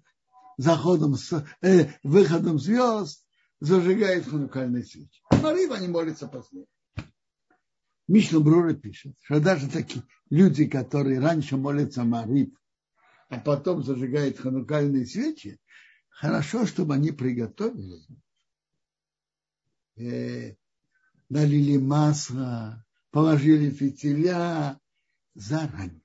[0.59, 1.15] заходом,
[1.61, 3.25] э, выходом звезд,
[3.61, 5.23] зажигают ханукальные свечи.
[5.31, 6.67] Марию они молятся позднее.
[8.09, 12.51] Мишна Брура пишет, что даже такие люди, которые раньше молятся Марив,
[13.29, 15.59] а потом зажигают ханукальные свечи,
[16.09, 18.05] хорошо, чтобы они приготовили
[19.97, 20.55] э,
[21.29, 24.79] налили масло, положили фитиля
[25.35, 26.03] заранее.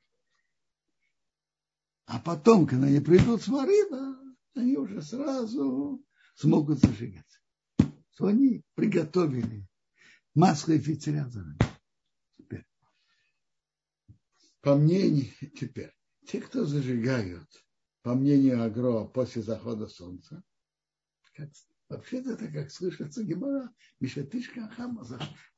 [2.05, 4.17] А потом, когда они придут с Марина,
[4.55, 6.01] они уже сразу
[6.35, 7.39] смогут зажигаться.
[8.13, 9.67] Что они приготовили
[10.33, 11.59] масло и фитиля заранее.
[14.61, 15.93] По мнению, теперь,
[16.25, 17.49] те, кто зажигают,
[18.01, 20.43] по мнению Агро, после захода солнца,
[21.33, 21.49] как
[21.89, 25.05] Вообще-то это как слышится Гемора, Мишатышка Хама,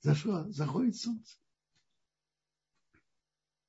[0.02, 1.38] зашло, заходит солнце.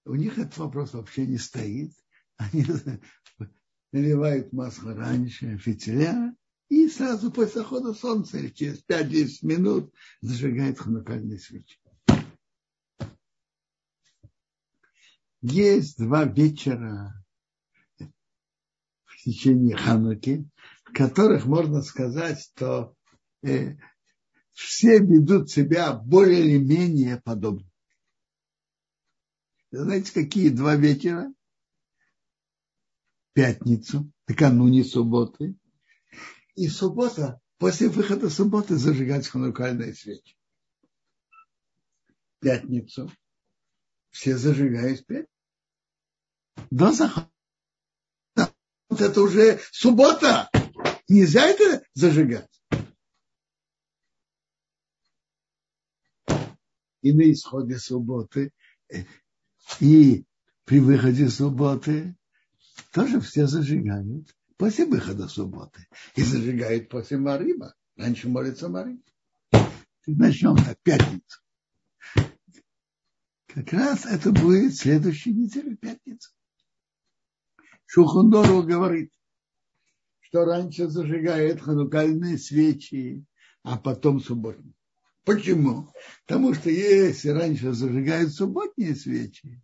[0.05, 1.93] У них этот вопрос вообще не стоит.
[2.37, 2.64] Они
[3.93, 6.35] наливают масло раньше, фитиля,
[6.69, 11.81] и сразу после захода солнца, или через 5-10 минут, зажигает ханукальные свечи.
[15.42, 17.14] Есть два вечера
[17.98, 20.46] в течение Хануки,
[20.85, 22.94] в которых можно сказать, что
[23.42, 23.76] э,
[24.53, 27.66] все ведут себя более или менее подобно.
[29.70, 31.33] Знаете, какие два вечера?
[33.33, 35.57] Пятницу, накануне субботы.
[36.55, 40.37] И суббота, после выхода субботы зажигать ханукальные свечи.
[42.40, 43.11] Пятницу.
[44.11, 45.27] Все зажигают пять.
[46.70, 47.31] До захода.
[48.88, 50.51] Это уже суббота.
[51.09, 52.51] Нельзя это зажигать.
[57.03, 58.53] И на исходе субботы,
[59.81, 60.25] и
[60.64, 62.14] при выходе субботы
[62.92, 65.87] тоже все зажигают после выхода субботы.
[66.16, 67.75] И зажигают после Марима.
[67.96, 69.03] Раньше молится Марим.
[70.07, 71.40] Начнем так, пятницу.
[73.55, 76.31] Как раз это будет следующей неделе, пятница.
[77.87, 79.13] Шухундору говорит,
[80.21, 83.25] что раньше зажигает ханукальные свечи,
[83.65, 84.75] а потом субботние.
[85.25, 85.93] Почему?
[86.27, 89.61] Потому что если раньше зажигают субботние свечи,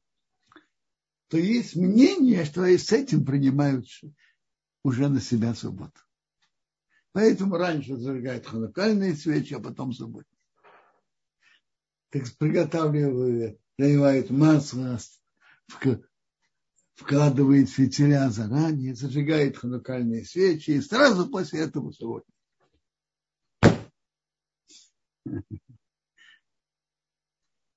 [1.29, 3.87] то есть мнение, что и с этим принимают
[4.83, 6.01] уже на себя субботу.
[7.12, 10.42] Поэтому раньше зажигают ханукальные свечи, а потом субботние.
[12.11, 14.98] Так приготавливают, наливают масло
[16.94, 22.34] вкладывает фитиля заранее, зажигает ханукальные свечи и сразу после этого субботник.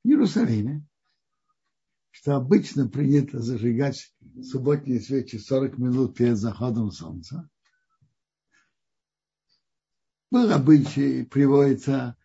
[0.03, 0.87] В Иерусалиме,
[2.11, 7.49] что обычно принято зажигать субботние свечи 40 минут перед заходом солнца,
[10.31, 12.15] был обычай, приводится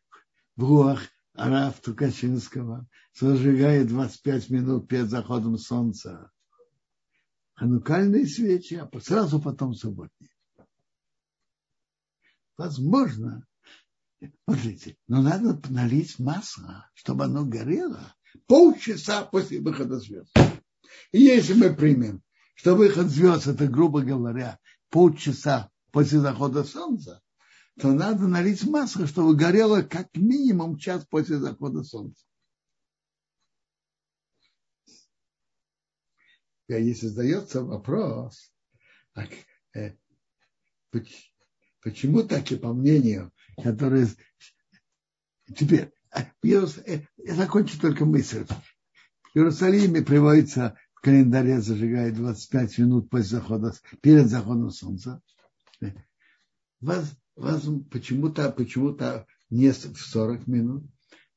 [0.57, 1.01] в Руах
[1.35, 6.30] Араф Тукачинского, зажигает 25 минут перед заходом солнца
[7.55, 10.30] ханукальные свечи, а сразу потом субботние.
[12.57, 13.45] Возможно,
[14.45, 18.14] смотрите, но надо налить масло, чтобы оно горело
[18.47, 20.32] полчаса после выхода звезд.
[21.11, 22.22] И если мы примем,
[22.55, 24.59] что выход звезд, это, грубо говоря,
[24.89, 27.20] полчаса после захода солнца,
[27.79, 32.25] то надо налить масло, чтобы горело как минимум час после захода солнца.
[36.66, 38.53] если задается вопрос,
[39.75, 39.93] э,
[41.85, 43.31] Почему так и по мнению,
[43.62, 44.09] которые...
[45.55, 45.93] Теперь,
[46.43, 46.66] я
[47.35, 48.47] закончу только мысль.
[48.47, 55.20] В Иерусалиме приводится в календаре зажигает 25 минут после захода, перед заходом солнца.
[56.81, 58.97] Вас почему-то почему
[59.51, 60.85] не в 40 минут.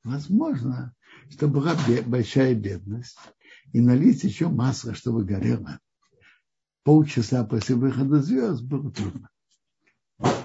[0.04, 0.96] Возможно,
[1.30, 1.76] что была
[2.06, 3.18] большая бедность,
[3.74, 5.80] и налить еще масло, чтобы горело.
[6.84, 9.30] Полчаса после выхода звезд было трудно.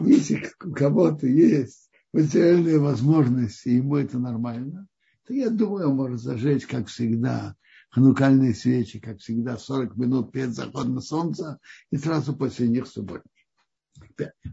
[0.00, 4.88] Если у кого-то есть материальные возможности, ему это нормально,
[5.26, 7.54] то я думаю, он может зажечь, как всегда,
[7.90, 11.58] ханукальные свечи, как всегда, 40 минут перед заходом солнца
[11.90, 12.86] и сразу после них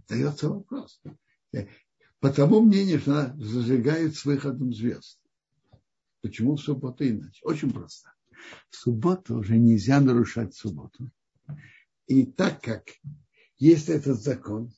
[0.08, 1.02] Дается вопрос.
[2.20, 5.20] По тому мнению, что она зажигает с выходом звезд.
[6.22, 7.40] Почему в субботу иначе?
[7.44, 8.12] Очень просто.
[8.70, 11.10] В субботу уже нельзя нарушать субботу.
[12.08, 12.90] И так как
[13.58, 14.74] есть этот закон,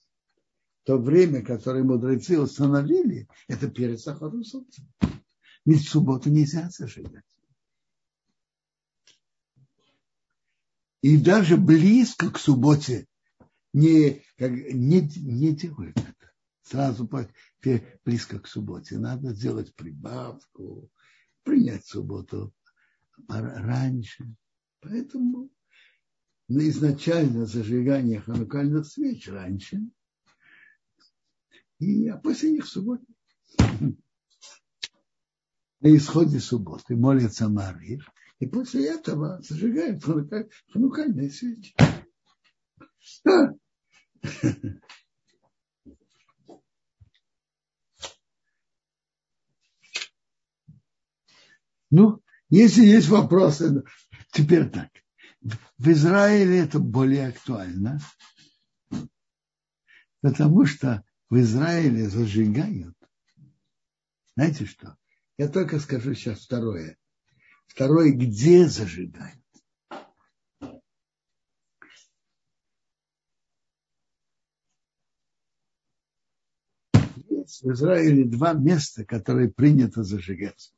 [0.84, 4.84] то время, которое мудрецы установили, это перед заходом солнца.
[5.66, 7.24] Ведь в субботу нельзя зажигать.
[11.02, 13.08] И даже близко к субботе
[13.74, 16.32] не, как, не, не делают это.
[16.64, 17.10] Сразу
[18.06, 18.98] близко к субботе.
[18.98, 20.90] Надо сделать прибавку,
[21.44, 22.54] принять субботу
[23.28, 24.34] раньше.
[24.80, 25.50] Поэтому
[26.48, 29.80] на изначально зажигание ханукальных свеч раньше,
[31.80, 33.06] и, а после них субботы.
[35.80, 38.08] На исходе субботы молится Марир,
[38.40, 41.74] и после этого зажигают ханукальные свечи.
[51.94, 53.84] Ну, если есть вопросы,
[54.32, 54.90] теперь так.
[55.78, 58.00] В Израиле это более актуально,
[60.22, 62.96] потому что в Израиле зажигают.
[64.36, 64.98] Знаете что?
[65.38, 66.98] Я только скажу сейчас второе.
[67.68, 69.41] Второе, где зажигают.
[77.62, 80.74] В Израиле два места, которые принято зажигать.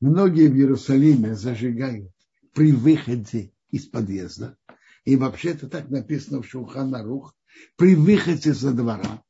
[0.00, 2.10] Многие в Иерусалиме зажигают
[2.54, 4.56] при выходе из подъезда.
[5.04, 7.36] И вообще это так написано в Шуханарух.
[7.76, 9.22] При выходе за двора.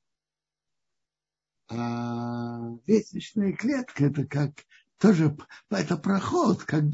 [1.68, 4.52] А лестничная клетка это как
[4.98, 5.36] тоже
[5.70, 6.84] это проход, как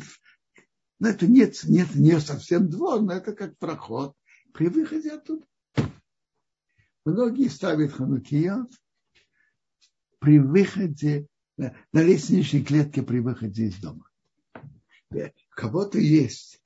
[1.01, 4.17] но это нет, нет, не совсем двор, но это как проход
[4.53, 5.47] при выходе оттуда.
[7.05, 8.71] Многие ставят ханукиот
[10.19, 14.09] при выходе на лестничной клетке при выходе из дома.
[15.11, 16.61] У кого-то есть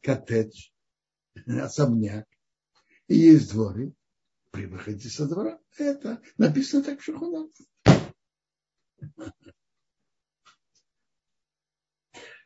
[0.00, 0.70] коттедж,
[1.46, 2.26] особняк,
[3.08, 3.92] и есть дворы,
[4.50, 5.60] при выходе со двора.
[5.78, 7.50] Это написано так в Шахунах.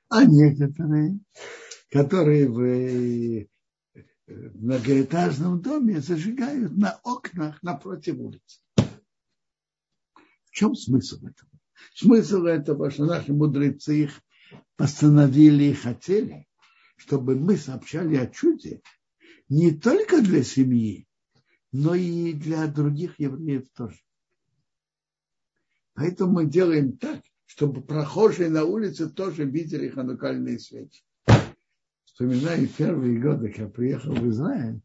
[0.08, 1.18] А некоторые,
[1.90, 3.48] которые в
[4.26, 8.60] многоэтажном доме зажигают на окнах напротив улицы.
[10.54, 11.50] В чем смысл этого?
[11.96, 14.20] Смысл этого, что наши мудрецы их
[14.76, 16.46] постановили и хотели,
[16.94, 18.80] чтобы мы сообщали о чуде
[19.48, 21.08] не только для семьи,
[21.72, 23.98] но и для других евреев тоже.
[25.94, 31.02] Поэтому мы делаем так, чтобы прохожие на улице тоже видели ханукальные свечи.
[32.04, 34.80] Вспоминаю первые годы, когда приехал в Израиль,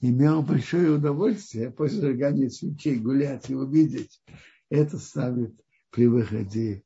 [0.00, 4.22] имел большое удовольствие после зажигания свечей гулять и увидеть.
[4.70, 5.60] Это ставит
[5.90, 6.84] при выходе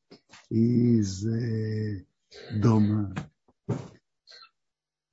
[0.49, 2.07] из э,
[2.55, 3.15] дома.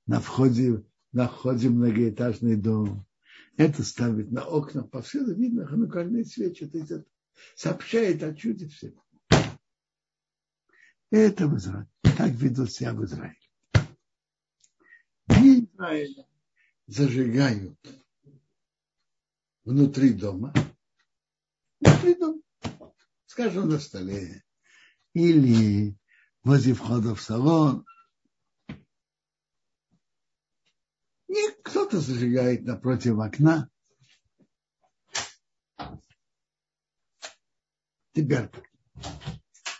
[0.06, 3.06] На входе, на входе многоэтажный дом.
[3.58, 6.64] Это ставит на окна, повсюду видно ханукальные свечи.
[6.64, 7.04] Это
[7.54, 8.94] сообщает о чуде всем.
[11.10, 11.88] Это в Израиле.
[12.16, 13.36] Так ведут себя в Израиле.
[15.26, 16.26] В Израиле
[16.86, 17.78] зажигают
[19.64, 20.54] внутри дома.
[21.80, 22.41] Внутри дома
[23.32, 24.44] скажем, на столе,
[25.14, 25.96] или
[26.44, 27.86] возле входа в салон.
[31.28, 33.70] И кто-то зажигает напротив окна.
[38.12, 38.50] Теперь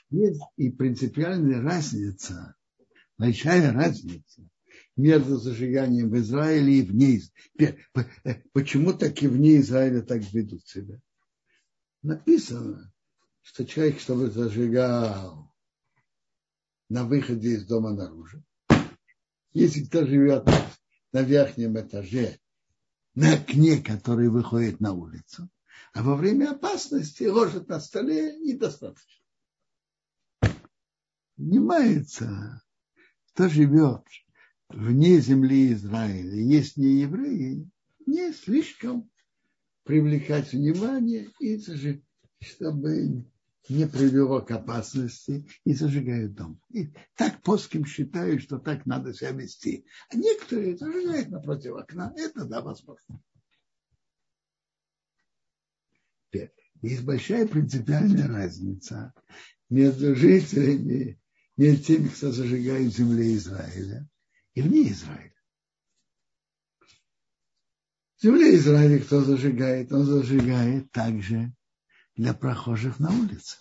[0.09, 2.57] есть и принципиальная разница,
[3.19, 4.49] большая разница
[4.97, 8.43] между зажиганием в Израиле и вне Израиля.
[8.55, 10.99] Почему так и вне Израиля так ведут себя?
[12.01, 12.92] Написано,
[13.43, 15.53] что человек, чтобы зажигал
[16.89, 18.43] на выходе из дома наружу,
[19.53, 20.49] если кто живет
[21.13, 22.39] на верхнем этаже
[23.15, 25.51] на окне, который выходит на улицу,
[25.93, 29.23] а во время опасности ложит на столе недостаточно.
[31.37, 32.63] Понимается,
[33.29, 34.05] кто живет
[34.69, 37.69] вне земли Израиля, есть не евреи,
[38.07, 39.11] не слишком
[39.85, 41.61] привлекать внимание и
[42.41, 43.27] чтобы
[43.69, 46.61] не привело к опасности и зажигают дом.
[46.71, 49.87] И так плоским считают, что так надо себя вести.
[50.11, 52.13] А некоторые зажигают напротив окна.
[52.17, 53.21] Это да, возможно.
[56.83, 59.15] Есть большая принципиальная разница
[59.71, 61.21] между жителями,
[61.57, 64.09] между теми, кто зажигает земле Израиля
[64.55, 65.33] и вне Израиля.
[68.17, 69.93] В земле Израиля кто зажигает?
[69.93, 71.55] Он зажигает также
[72.17, 73.59] для прохожих на улице.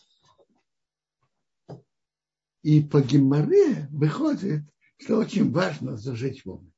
[2.63, 4.63] И по геморе выходит,
[4.97, 6.71] что очень важно зажечь вогонь.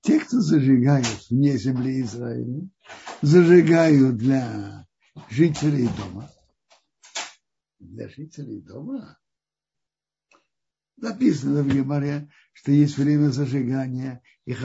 [0.00, 2.68] Те, кто зажигают вне земли Израиля,
[3.20, 4.86] зажигают для
[5.28, 6.30] жителей дома.
[7.78, 9.18] Для жителей дома
[10.96, 14.56] написано в Геморе, что есть время зажигания, и,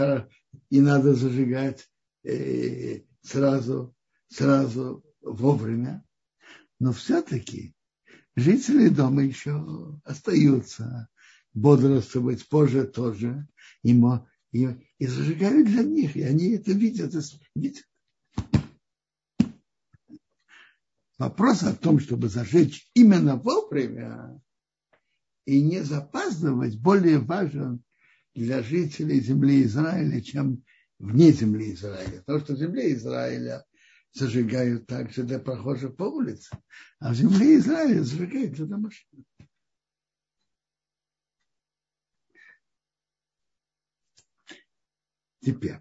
[0.70, 1.90] и надо зажигать
[2.24, 3.96] э, сразу,
[4.30, 6.06] сразу вовремя,
[6.80, 7.74] но все-таки
[8.36, 11.10] жители дома еще остаются
[11.54, 13.48] бодрствовать позже тоже,
[13.84, 13.92] и,
[14.52, 14.68] и,
[14.98, 17.14] и зажигают для них, и они это видят.
[17.56, 17.84] видят.
[21.18, 24.42] Вопрос о том, чтобы зажечь именно вовремя
[25.46, 27.84] и не запаздывать, более важен
[28.34, 30.64] для жителей земли Израиля, чем
[31.00, 32.24] вне земли Израиля.
[32.26, 33.64] Потому что в земле Израиля
[34.14, 36.56] зажигают также для прохожих по улице,
[37.00, 39.26] а в земле Израиля зажигают для домашних.
[45.42, 45.80] Теперь,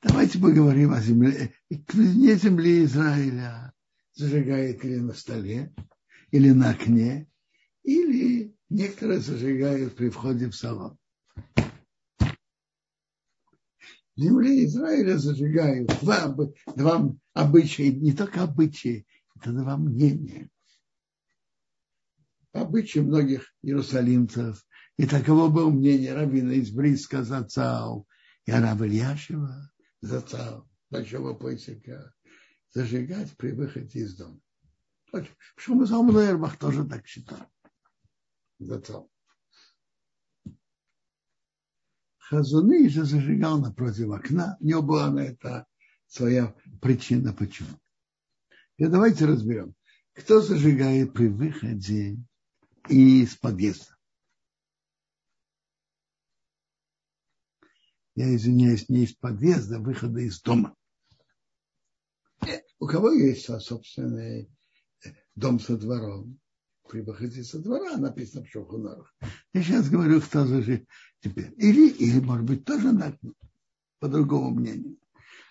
[0.00, 3.72] давайте поговорим о земле, не земле Израиля.
[4.14, 5.74] Зажигает или на столе,
[6.30, 7.30] или на окне,
[7.82, 10.98] или некоторые зажигают при входе в салон
[14.16, 16.34] земле Израиля зажигают два,
[16.76, 19.06] два обычая, не только обычаи,
[19.36, 20.50] это два мнения.
[22.52, 24.64] Обычаи многих иерусалимцев.
[24.98, 28.06] И таково было мнение Равина из Бриска Зацау
[28.44, 32.12] и Арава Ильяшева Зацау, большого поясика,
[32.70, 34.38] зажигать при выходе из дома.
[35.10, 37.38] Почему Залман тоже так считал?
[38.58, 39.11] Зацау.
[42.32, 44.56] Хазуны же зажигал напротив окна.
[44.58, 45.66] У него была на это
[46.06, 47.78] своя причина, почему.
[48.78, 49.74] И давайте разберем,
[50.14, 52.16] кто зажигает при выходе
[52.88, 53.98] из подъезда.
[58.14, 60.74] Я извиняюсь, не из подъезда, а выхода из дома.
[62.78, 64.50] У кого есть собственный
[65.34, 66.40] дом со двором,
[66.88, 69.14] при выходе со двора написано в Шохунарах.
[69.52, 70.88] Я сейчас говорю, кто зажигает
[71.20, 71.52] теперь.
[71.56, 73.16] Или, или, может быть, тоже на,
[73.98, 74.98] по другому мнению.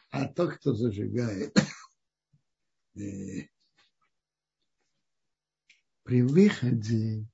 [0.09, 1.57] А тот, кто зажигает
[2.95, 3.47] э,
[6.03, 7.25] при выходе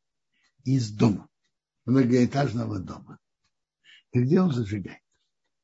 [0.63, 1.27] из дома,
[1.85, 3.19] многоэтажного дома,
[4.13, 5.01] где он зажигает?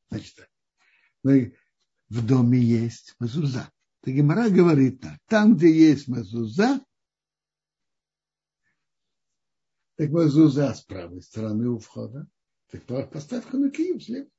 [0.10, 0.50] Значит так.
[2.10, 3.72] В доме есть мазуза.
[4.02, 5.18] Так Гемора говорит так.
[5.28, 6.84] Там, где есть мазуза,
[10.04, 12.28] так мазуза с правой стороны у входа,
[12.70, 14.30] так поставь ханукию слева.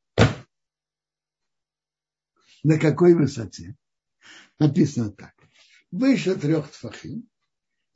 [2.63, 3.75] На какой высоте?
[4.59, 5.35] Написано так.
[5.91, 7.31] Выше трех тфахим,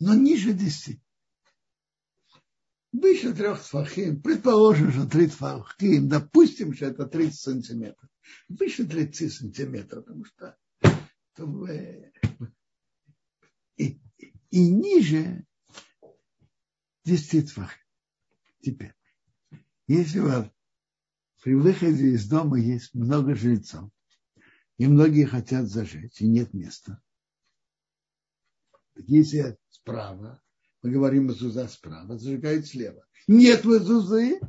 [0.01, 1.03] но ниже десяти.
[2.93, 8.11] Выше трех тфахим, предположим, что три тфахим, допустим, что это 30 сантиметров.
[8.49, 10.57] Выше 30 сантиметров, потому что
[13.77, 14.01] и,
[14.51, 15.45] и ниже
[17.09, 17.79] 10 тфахим.
[18.61, 18.95] Теперь.
[19.87, 20.51] Если у вас
[21.43, 23.91] при выходе из дома есть много жильцов,
[24.77, 27.01] и многие хотят зажечь, и нет места.
[28.97, 30.43] Если справа,
[30.83, 33.07] мы говорим мазуза справа, зажигает слева.
[33.27, 34.41] Нет мазузы,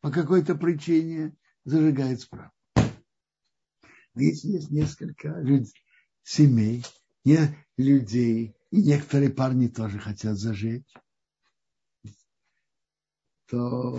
[0.00, 2.52] по какой-то причине зажигает справа.
[2.74, 5.74] Но если есть несколько людей,
[6.22, 6.84] семей,
[7.24, 10.88] не людей, и некоторые парни тоже хотят зажечь,
[13.48, 13.98] то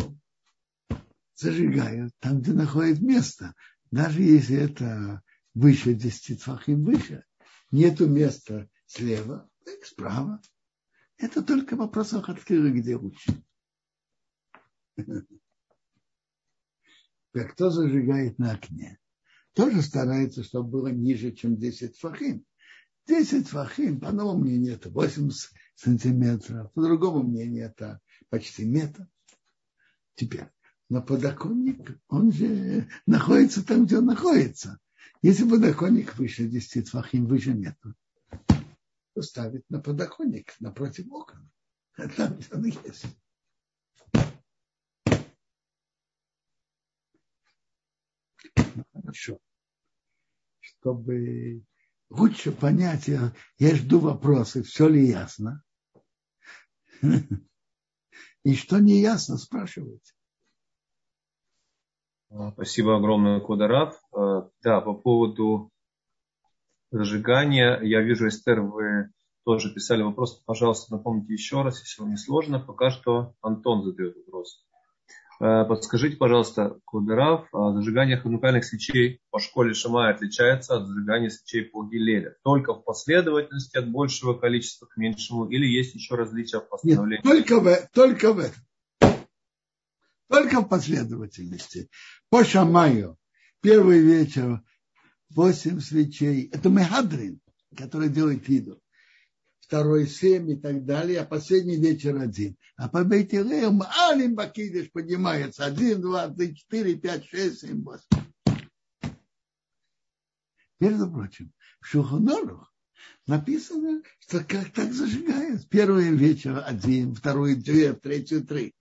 [1.35, 3.53] зажигают там, где находит место.
[3.91, 5.21] Даже если это
[5.53, 7.25] выше 10 твахим выше,
[7.71, 10.41] нету места слева, так справа.
[11.17, 13.43] Это только вопрос открыли, где лучше.
[17.33, 18.99] Кто зажигает на окне?
[19.59, 22.45] тоже старается, чтобы было ниже, чем 10 фахим.
[23.07, 25.29] 10 фахим, по одному мнению, это 8
[25.75, 29.05] сантиметров, по другому мнению, это почти метр.
[30.19, 30.49] Теперь,
[30.89, 34.77] на подоконник, он же находится там, где он находится.
[35.21, 37.95] Если подоконник выше 10 фахим, выше метра,
[39.15, 41.49] то ставить на подоконник напротив окон.
[42.17, 43.05] Там, где он есть.
[48.91, 49.39] Хорошо.
[50.59, 51.63] Чтобы
[52.09, 55.63] лучше понять, я, я жду вопросы, все ли ясно.
[58.43, 60.13] И что не ясно, спрашивайте.
[62.53, 63.99] Спасибо огромное, Кударав.
[64.15, 65.71] Э, да, по поводу
[66.91, 69.11] зажигания, я вижу, Эстер, вы
[69.45, 70.41] тоже писали вопрос.
[70.45, 72.59] Пожалуйста, напомните еще раз, если вам не сложно.
[72.59, 74.63] Пока что Антон задает вопрос.
[75.41, 81.63] Э, подскажите, пожалуйста, Кудерав, а зажигание ханукальных свечей по школе Шамая отличается от зажигания свечей
[81.63, 82.35] по Гилеле?
[82.43, 87.21] Только в последовательности от большего количества к меньшему или есть еще различия в постановлении?
[87.23, 89.17] Нет, только в, только в этом.
[90.27, 91.89] Только в последовательности.
[92.29, 93.17] По Шамаю
[93.61, 94.61] первый вечер
[95.29, 96.49] восемь свечей.
[96.51, 97.39] Это Мехадрин,
[97.77, 98.81] который делает виду
[99.69, 102.57] второй семь и так далее, а последний вечер один.
[102.75, 108.07] А по Бейтилею Алим Бакидыш поднимается один, два, три, четыре, пять, шесть, семь, восемь.
[110.79, 112.73] Между прочим, в Шуханорух
[113.27, 115.69] написано, что как так зажигают.
[115.69, 118.73] Первый вечер один, второй две, третий три,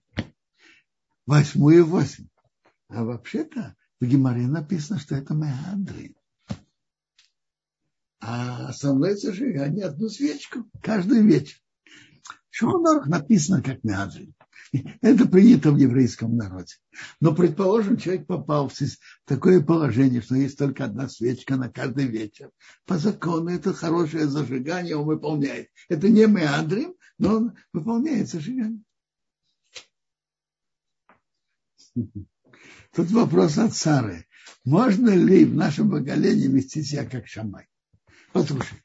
[1.27, 2.29] восьмую восемь.
[2.89, 6.15] А вообще-то в Гимаре написано, что это Меандрин
[8.21, 11.59] а основное зажигание одну свечку каждый вечер.
[12.51, 14.35] Шуханорах написано как мяджин.
[15.01, 16.75] Это принято в еврейском народе.
[17.21, 18.75] Но, предположим, человек попал в
[19.25, 22.51] такое положение, что есть только одна свечка на каждый вечер.
[22.85, 25.69] По закону это хорошее зажигание он выполняет.
[25.89, 28.83] Это не меандрим, но он выполняет зажигание.
[32.95, 34.27] Тут вопрос от Сары.
[34.65, 37.67] Можно ли в нашем поколении вести себя как шамай?
[38.33, 38.83] Послушайте,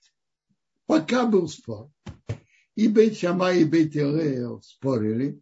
[0.86, 1.90] пока был спор,
[2.76, 5.42] и Бейт Шамай, и Бейт Илейл спорили,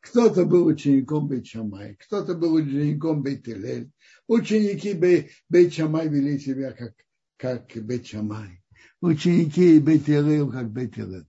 [0.00, 3.90] кто-то был учеником Бейт Шамай, кто-то был учеником Бейт Илель.
[4.26, 6.94] Ученики Бейт Шамай вели себя как,
[7.38, 8.62] как Бейт Шамай.
[9.00, 11.26] Ученики Бейт Илель как Бейт Илель.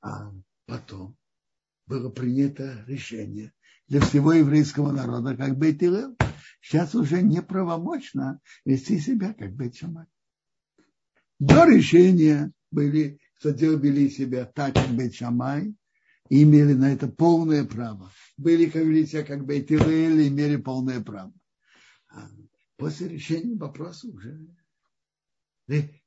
[0.00, 0.32] А
[0.66, 1.16] потом
[1.86, 3.52] было принято решение
[3.86, 6.16] для всего еврейского народа как Бейт Илель.
[6.60, 10.06] Сейчас уже неправомочно вести себя как Бейт Шамай.
[11.38, 15.74] До решения были, что вели себя так, как Шамай,
[16.28, 18.10] и имели на это полное право.
[18.36, 21.32] Были, как себя, как Бет Ирель, и имели полное право.
[22.10, 22.28] А
[22.76, 24.46] после решения вопроса уже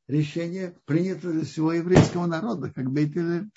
[0.08, 3.50] решение принято для всего еврейского народа, как Бет Ирель.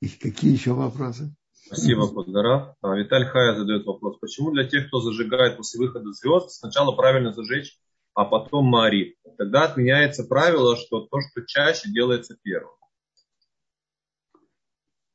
[0.00, 1.34] И какие еще вопросы?
[1.52, 2.76] Спасибо, Кударав.
[2.82, 4.18] А, Виталь Хая задает вопрос.
[4.18, 7.78] Почему для тех, кто зажигает после выхода звезд, сначала правильно зажечь
[8.14, 9.16] а потом Мари.
[9.36, 12.74] Тогда отменяется правило, что то, что чаще, делается первым.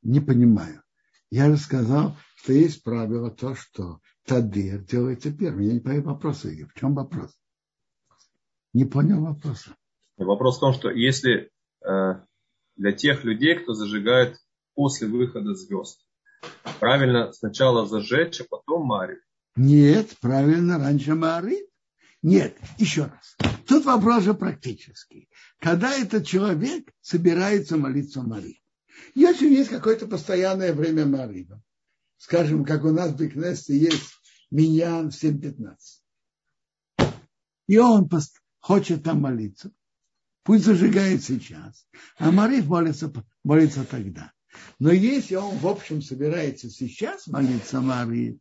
[0.01, 0.83] Не понимаю.
[1.31, 5.61] Я же сказал, что есть правило то, что Тадир делается первым.
[5.61, 6.49] Я не понимаю вопроса.
[6.49, 7.37] В чем вопрос?
[8.73, 9.75] Не понял вопроса.
[10.17, 11.49] Вопрос в том, что если
[11.85, 12.13] э,
[12.75, 14.37] для тех людей, кто зажигает
[14.73, 16.05] после выхода звезд,
[16.79, 19.19] правильно сначала зажечь, а потом Мари.
[19.55, 21.68] Нет, правильно раньше Мари.
[22.21, 23.37] Нет, еще раз.
[23.65, 25.29] Тут вопрос же практический.
[25.59, 28.61] Когда этот человек собирается молиться Марии?
[29.15, 31.61] Если есть какое-то постоянное время Марива,
[32.17, 34.11] скажем, как у нас в Бекнесте есть
[34.51, 35.77] миньян в 7.15,
[37.67, 38.09] и он
[38.59, 39.71] хочет там молиться,
[40.43, 43.13] пусть зажигает сейчас, а Марив молится,
[43.43, 44.33] молится тогда.
[44.79, 48.39] Но если он, в общем, собирается сейчас молиться Марии,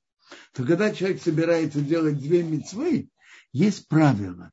[0.53, 3.11] то когда человек собирается делать две мецвы,
[3.53, 4.53] есть правило.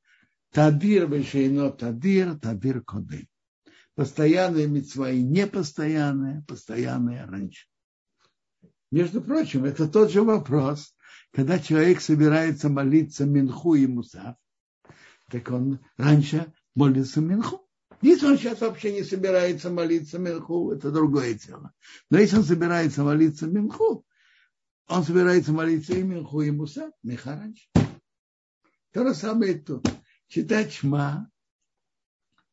[0.52, 3.28] Табир вешейно табир, табир коды.
[3.96, 7.68] Постоянная мецва и непостоянная, постоянная раньше.
[8.91, 10.96] Между прочим, это тот же вопрос,
[11.32, 14.36] когда человек собирается молиться Минху и Мусав,
[15.30, 17.68] так он раньше молится Минху.
[18.02, 21.74] Если он сейчас вообще не собирается молиться Минху, это другое дело.
[22.10, 24.06] Но если он собирается молиться Минху,
[24.88, 27.68] он собирается молиться и Минху, и не раньше.
[28.96, 29.86] То же самое тут.
[30.30, 31.30] Читать шма,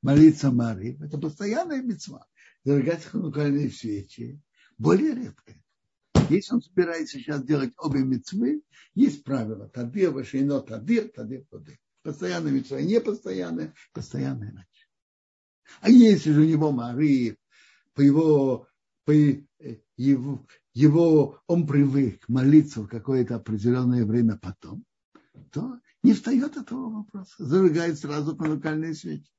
[0.02, 2.26] молиться Мари, это постоянная мецва.
[2.64, 4.42] Зажигать ханукальные свечи
[4.76, 5.54] более редко.
[6.30, 8.64] Если он собирается сейчас делать обе мецвы,
[8.96, 9.68] есть правило.
[9.68, 11.78] Тадыр, вашейно, тадыр, тадыр, тадыр.
[12.02, 14.88] Постоянная мецва, не постоянная, постоянная иначе.
[15.80, 17.38] А если же у него мары,
[17.94, 18.66] по его,
[19.04, 24.84] по его, его, он привык молиться в какое-то определенное время потом,
[25.52, 27.34] то не встает этого вопроса.
[27.38, 29.30] Зажигает сразу конукальные свечи.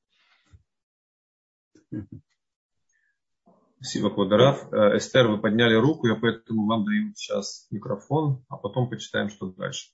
[3.76, 4.72] Спасибо, Квадорав.
[4.72, 9.52] Э, Эстер, вы подняли руку, я поэтому вам даю сейчас микрофон, а потом почитаем, что
[9.52, 9.90] дальше.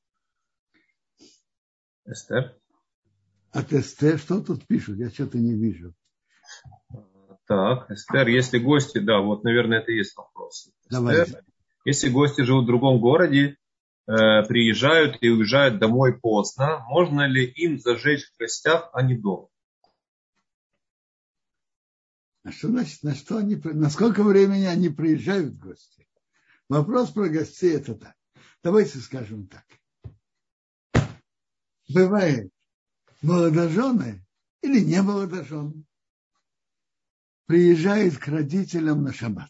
[2.05, 2.55] Эстер.
[3.51, 4.97] От Эстер что тут пишут?
[4.97, 5.95] Я что-то не вижу.
[7.47, 10.71] Так, Эстер, если гости, да, вот, наверное, это и есть вопрос.
[10.87, 11.25] Давай.
[11.83, 13.57] если гости живут в другом городе,
[14.09, 19.49] приезжают и уезжают домой поздно, можно ли им зажечь в гостях, а не дома?
[22.43, 26.07] А что значит, на что они, на сколько времени они приезжают в гости?
[26.69, 28.15] Вопрос про гостей это так.
[28.63, 29.65] Давайте скажем так.
[31.87, 32.51] Бывает
[33.21, 34.25] молодожены
[34.61, 35.83] или не молодожены
[37.45, 39.49] приезжают к родителям на шаббат.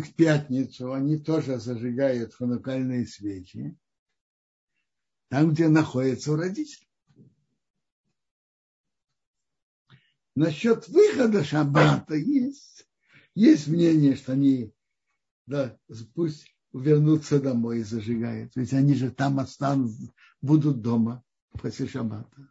[0.00, 3.76] В пятницу они тоже зажигают ханукальные свечи
[5.28, 6.88] там, где находятся у родителей.
[10.34, 12.86] Насчет выхода шаббата есть,
[13.34, 14.74] есть мнение, что они
[15.46, 15.78] да,
[16.14, 18.52] пусть вернутся домой и зажигают.
[18.54, 21.22] Ведь они же там останутся, будут дома
[21.60, 22.48] после шаббата.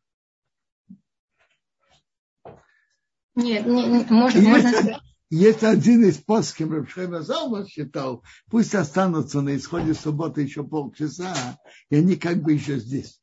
[3.35, 5.01] Нет, не, не, можно, есть, можно...
[5.31, 11.57] Есть один из постким Рабшхема Залма считал, пусть останутся на исходе субботы еще полчаса,
[11.89, 13.21] и они как бы еще здесь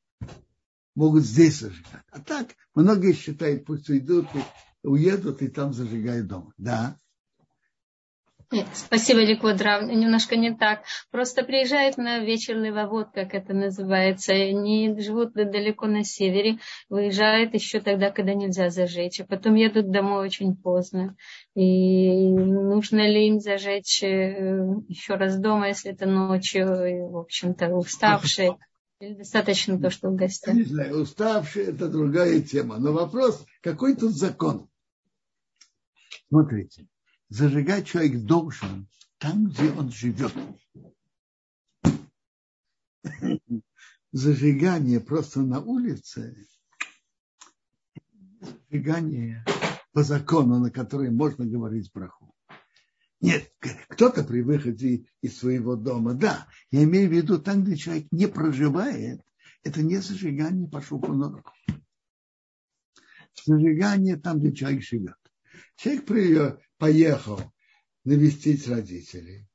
[0.94, 2.02] могут здесь зажигать.
[2.10, 4.26] А так многие считают, пусть уйдут
[4.82, 6.54] и уедут и там зажигают дома.
[6.56, 6.98] Да.
[8.50, 9.82] Нет, спасибо, Ликводрав.
[9.82, 10.80] Немножко не так.
[11.10, 14.32] Просто приезжают на вечер левовод, как это называется.
[14.32, 19.20] Они живут далеко на севере, выезжают еще тогда, когда нельзя зажечь.
[19.20, 21.14] А потом едут домой очень поздно.
[21.54, 27.68] И нужно ли им зажечь э, еще раз дома, если это ночью, и, в общем-то,
[27.74, 28.56] уставшие.
[29.00, 30.54] Или достаточно то, что в гостях?
[30.54, 32.78] Не знаю, уставший– это другая тема.
[32.78, 34.68] Но вопрос, какой тут закон?
[36.28, 36.86] Смотрите,
[37.28, 40.32] зажигать человек должен там, где он живет.
[44.12, 46.46] Зажигание просто на улице,
[48.40, 49.44] зажигание
[49.92, 52.34] по закону, на который можно говорить браху.
[53.20, 53.52] Нет,
[53.88, 58.28] кто-то при выходе из своего дома, да, я имею в виду там, где человек не
[58.28, 59.20] проживает,
[59.64, 61.52] это не зажигание по руку.
[63.44, 65.16] Зажигание там, где человек живет.
[65.78, 67.40] Человек поехал
[68.04, 69.48] навестить родителей.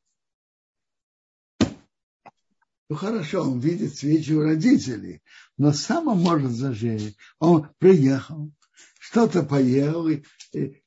[2.89, 5.21] Ну хорошо, он видит свечи у родителей,
[5.57, 7.15] но сам он может зажечь.
[7.39, 8.51] Он приехал,
[8.99, 10.07] что-то поел,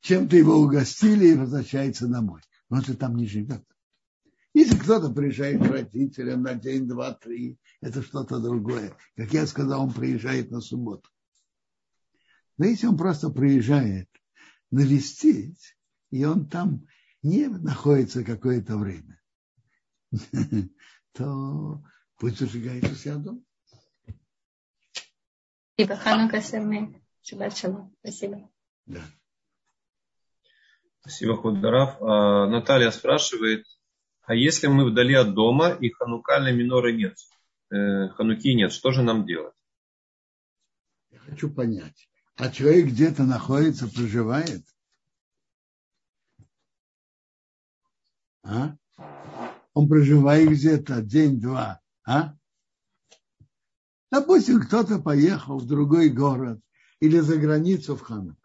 [0.01, 3.65] чем-то его угостили и возвращается домой но же там не живет.
[4.55, 8.97] Если кто-то приезжает к родителям на день, два, три, это что-то другое.
[9.15, 11.09] Как я сказал, он приезжает на субботу.
[12.57, 14.09] Но если он просто приезжает
[14.71, 15.77] навестить,
[16.11, 16.87] и он там
[17.23, 19.21] не находится какое-то время,
[21.13, 21.83] то
[22.19, 23.45] пусть зажигает у себя дом.
[25.75, 25.97] Спасибо.
[25.97, 26.41] Ханука
[28.01, 28.51] Спасибо.
[28.87, 29.03] Да.
[31.01, 32.01] Спасибо, Хударав.
[32.01, 33.65] А, Наталья спрашивает,
[34.23, 37.17] а если мы вдали от дома и ханукальной миноры нет,
[37.71, 39.55] э, хануки нет, что же нам делать?
[41.11, 42.09] Я хочу понять.
[42.37, 44.65] А человек где-то находится, проживает?
[48.43, 48.77] А?
[49.75, 52.35] Он проживает где-то день-два, а?
[54.11, 56.61] Допустим, кто-то поехал в другой город
[57.01, 58.39] или за границу в Ханук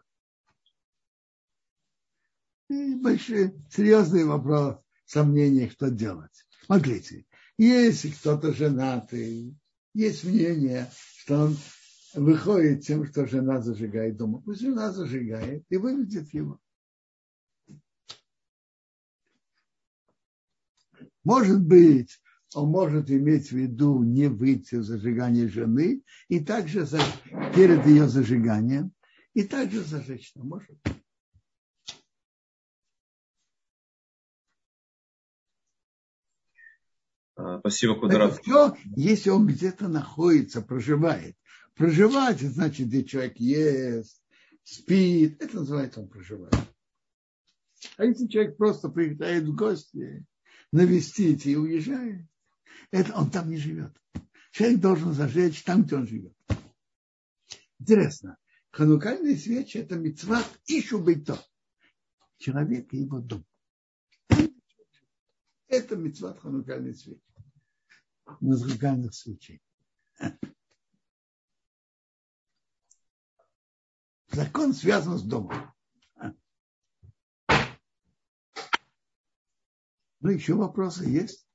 [3.02, 6.46] большие, серьезные вопросы, сомнения, что делать.
[6.64, 7.26] Смотрите,
[7.58, 9.56] если кто-то женатый,
[9.94, 11.56] есть мнение, что он
[12.14, 14.40] выходит тем, что жена зажигает дома.
[14.40, 16.58] Пусть жена зажигает и выведет его.
[21.24, 22.20] Может быть,
[22.54, 26.86] он может иметь в виду не выйти в зажигание жены и также
[27.54, 28.92] перед ее зажиганием,
[29.34, 30.32] и также зажечь.
[30.34, 31.02] Может быть.
[37.34, 38.32] А, спасибо, Кудрат.
[38.32, 41.36] Это все, если он где-то находится, проживает.
[41.82, 44.22] Проживать, значит, где человек ест,
[44.62, 45.42] спит.
[45.42, 46.54] Это называется он проживает.
[47.96, 50.24] А если человек просто приезжает в гости,
[50.70, 52.24] навестить и уезжает,
[52.92, 54.00] это он там не живет.
[54.52, 56.36] Человек должен зажечь там, где он живет.
[57.80, 58.38] Интересно,
[58.70, 61.44] ханукальные свечи– это мецва ищу бейто.
[62.36, 63.44] Человек и его дом.
[65.66, 67.34] Это мецва ханукальной свечи.
[68.38, 69.60] Музыкальных свечей.
[74.32, 75.52] Закон связан с домом.
[80.20, 81.46] Ну, еще вопросы есть?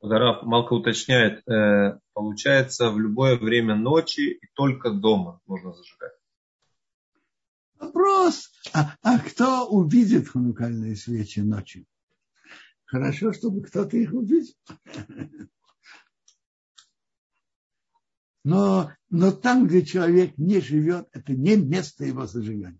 [0.00, 6.12] Раф Малка уточняет, э, получается, в любое время ночи и только дома можно зажигать.
[7.78, 11.86] Вопрос, а, а кто увидит ханукальные свечи ночью?
[12.84, 14.54] Хорошо, чтобы кто-то их увидел.
[18.44, 22.78] Но, но там, где человек не живет, это не место его зажигания.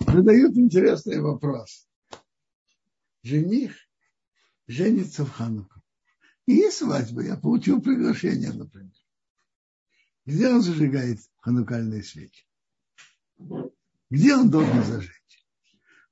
[0.00, 1.88] Задают интересный вопрос.
[3.22, 3.76] Жених
[4.66, 5.80] женится в Хануку.
[6.46, 8.92] И есть свадьба, я получил приглашение, например.
[10.24, 12.46] Где он зажигает ханукальные свечи?
[14.10, 15.46] Где он должен зажечь?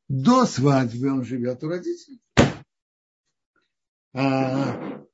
[0.08, 2.20] До свадьбы он живет у родителей.
[4.12, 5.04] А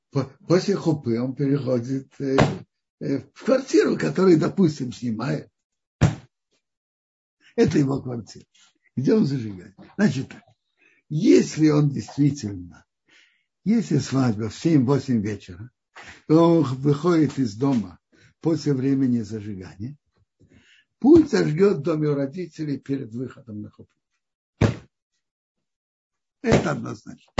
[0.46, 2.36] после хупы он переходит э,
[3.00, 5.50] э, в квартиру, которую, допустим, снимает.
[7.54, 8.46] Это его квартира.
[8.96, 9.74] Где он зажигает?
[9.96, 10.42] Значит так,
[11.08, 12.84] если он действительно,
[13.64, 15.70] если свадьба в 7-8 вечера,
[16.28, 17.98] он выходит из дома
[18.40, 19.96] после времени зажигания,
[20.98, 23.90] пусть зажгет в доме у родителей перед выходом на хупу.
[26.42, 27.32] Это однозначно.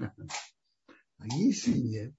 [0.00, 2.14] А если нет,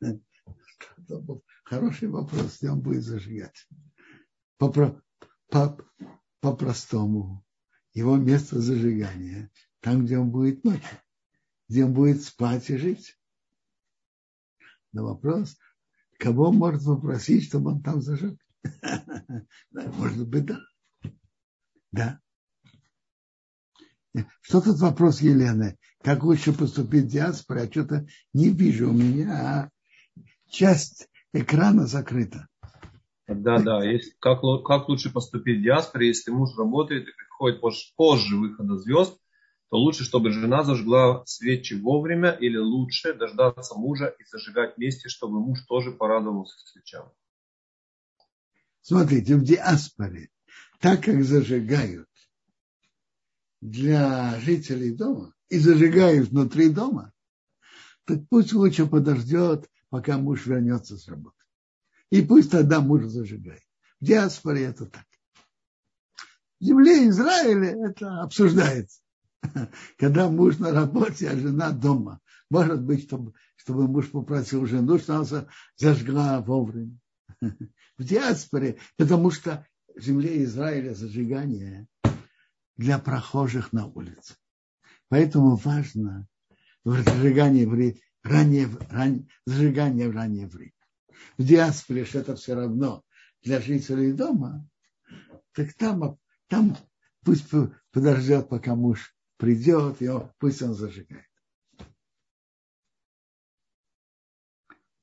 [0.00, 3.68] это был хороший вопрос, где он будет зажигать.
[4.58, 4.70] По,
[5.50, 5.78] по,
[6.40, 7.44] по-простому,
[7.92, 9.50] его место зажигания,
[9.80, 10.98] там, где он будет ночью,
[11.68, 13.16] где он будет спать и жить.
[14.92, 15.56] Но вопрос,
[16.18, 18.40] кого может попросить, чтобы он там зажег?
[19.70, 20.60] Может быть, да.
[21.92, 22.20] Да.
[24.40, 25.76] Что тут вопрос Елены?
[26.02, 27.62] Как лучше поступить в диаспоре?
[27.62, 29.70] А что-то не вижу у меня, а
[30.48, 32.48] часть экрана закрыта.
[33.26, 33.84] Да, да.
[33.84, 37.60] Есть, как, как лучше поступить в диаспоре, если муж работает и приходит
[37.96, 39.18] позже выхода звезд,
[39.70, 45.40] то лучше, чтобы жена зажгла свечи вовремя или лучше дождаться мужа и зажигать вместе, чтобы
[45.40, 47.12] муж тоже порадовался свечам.
[48.80, 50.30] Смотрите, в диаспоре,
[50.80, 52.07] так как зажигают
[53.60, 57.12] для жителей дома и зажигают внутри дома,
[58.04, 61.36] так пусть лучше подождет, пока муж вернется с работы.
[62.10, 63.62] И пусть тогда муж зажигает.
[64.00, 65.04] В диаспоре это так.
[66.60, 69.00] В земле Израиля это обсуждается.
[69.98, 72.20] Когда муж на работе, а жена дома.
[72.50, 75.46] Может быть, чтобы, чтобы муж попросил жену, что она
[75.76, 76.98] зажгла вовремя.
[77.98, 81.88] В диаспоре, потому что в земле Израиля зажигание
[82.78, 84.36] для прохожих на улице.
[85.08, 86.26] Поэтому важно
[86.84, 87.74] зажигание в
[88.22, 90.72] ранее, ранее, зажигание в раннее время
[91.36, 93.04] в диаспоре, это все равно
[93.42, 94.68] для жителей дома,
[95.52, 96.18] так там,
[96.48, 96.76] там
[97.24, 97.46] пусть
[97.90, 101.26] подождет, пока муж придет, и он, пусть он зажигает.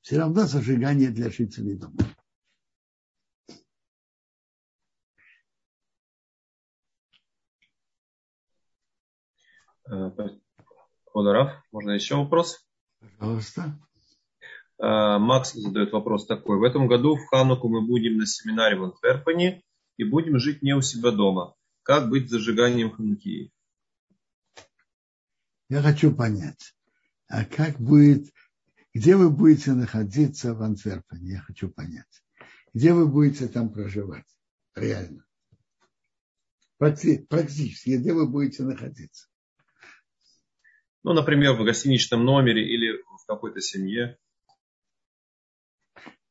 [0.01, 1.97] Все равно зажигание для жителей дома.
[9.87, 12.65] Ходоров, можно еще вопрос?
[12.99, 13.79] Пожалуйста.
[14.79, 16.59] Э, Макс задает вопрос такой.
[16.59, 19.63] В этом году в Хануку мы будем на семинаре в Антверпене
[19.97, 21.55] и будем жить не у себя дома.
[21.83, 23.51] Как быть с зажиганием хануки?
[25.69, 26.75] Я хочу понять,
[27.27, 28.31] а как будет,
[28.93, 31.33] где вы будете находиться в Антверпене?
[31.33, 32.23] Я хочу понять.
[32.73, 34.25] Где вы будете там проживать?
[34.75, 35.25] Реально.
[36.77, 39.27] Практически, где вы будете находиться?
[41.05, 44.17] Ну, например, в гостиничном номере или в какой-то семье.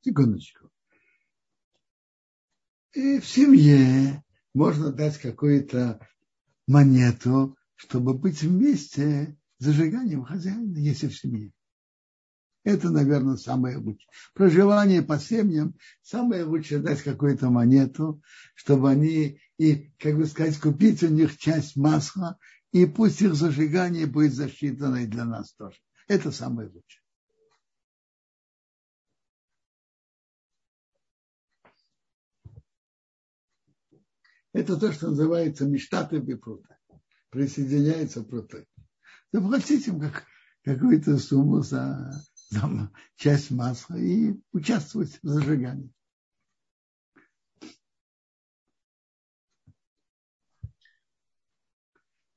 [0.01, 0.69] Секундочку.
[2.93, 6.05] И в семье можно дать какую-то
[6.67, 11.53] монету, чтобы быть вместе с зажиганием хозяина, если в семье.
[12.65, 14.09] Это, наверное, самое лучшее.
[14.35, 18.21] Проживание по семьям, самое лучшее дать какую-то монету,
[18.57, 22.39] чтобы они, и, как бы сказать, купить у них часть масла,
[22.75, 25.79] и пусть их зажигание будет засчитано и для нас тоже.
[26.09, 27.03] Это самое лучшее.
[34.53, 36.77] Это то, что называется мечтаты бипрута.
[37.31, 38.67] Присоединяется пруты.
[39.31, 40.25] Заплатить им как,
[40.65, 45.93] какую-то сумму за, за часть масла и участвовать в зажигании.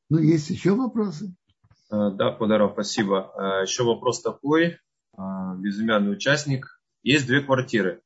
[0.10, 1.36] Ну, есть еще вопросы?
[1.92, 3.32] Э, да, Подаров, спасибо.
[3.36, 4.78] Э, еще вопрос такой.
[5.18, 5.22] Э,
[5.58, 6.82] безымянный участник.
[7.04, 8.02] Есть две квартиры.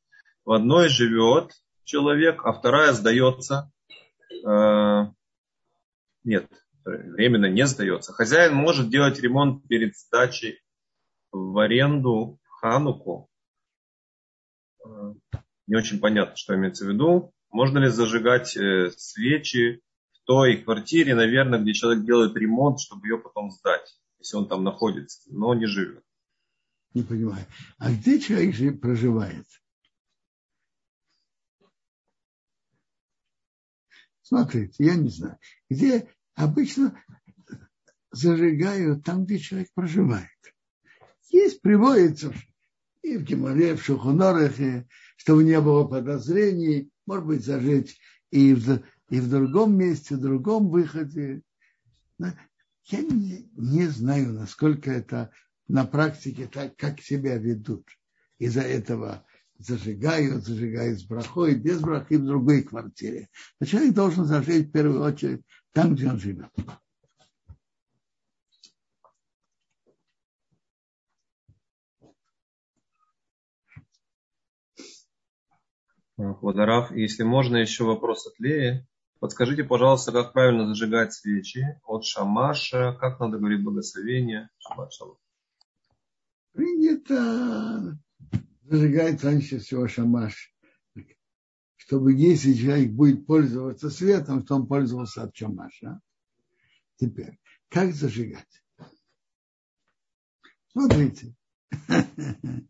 [0.46, 1.52] В одной живет
[1.84, 3.72] человек, а вторая сдается.
[6.24, 6.48] Нет,
[6.84, 8.14] временно не сдается.
[8.14, 10.60] Хозяин может делать ремонт перед сдачей
[11.32, 13.30] в аренду Хануку.
[15.68, 17.34] Не очень понятно, что имеется в виду.
[17.52, 18.58] Можно ли зажигать
[18.98, 19.82] свечи
[20.26, 25.22] той квартире, наверное, где человек делает ремонт, чтобы ее потом сдать, если он там находится,
[25.28, 26.04] но не живет.
[26.94, 27.46] Не понимаю.
[27.78, 29.46] А где человек же проживает?
[34.22, 35.38] Смотрите, я не знаю.
[35.70, 37.02] Где обычно
[38.12, 40.30] зажигают там, где человек проживает.
[41.30, 42.34] Есть, приводится
[43.02, 47.98] и в Геморе, в Шухонорахе, чтобы не было подозрений, может быть, зажечь
[48.30, 48.82] и в
[49.12, 51.42] и в другом месте, в другом выходе.
[52.18, 55.32] Я не, не знаю, насколько это
[55.68, 57.86] на практике так, как себя ведут.
[58.40, 59.26] Из-за этого
[59.58, 63.28] зажигают, зажигают с брахой, без брахи в другой квартире.
[63.60, 65.42] Но человек должен зажечь в первую очередь
[65.74, 66.50] там, где он живет.
[76.16, 78.88] Водорав, если можно, еще вопрос от Леи.
[79.22, 84.50] Подскажите, пожалуйста, как правильно зажигать свечи от шамаша, как надо говорить благословение.
[84.58, 85.20] Шаббат шалом.
[86.54, 88.00] Принято
[88.64, 90.52] зажигать раньше всего шамаш,
[91.76, 96.02] чтобы если человек будет пользоваться светом, то он пользовался от шамаша.
[96.96, 98.64] Теперь, как зажигать?
[100.72, 101.36] Смотрите.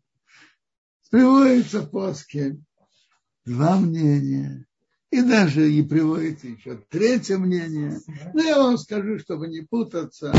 [1.10, 2.60] Приводится после
[3.46, 4.66] два мнения
[5.12, 8.00] и даже и приводится еще третье мнение.
[8.32, 10.32] Но я вам скажу, чтобы не путаться,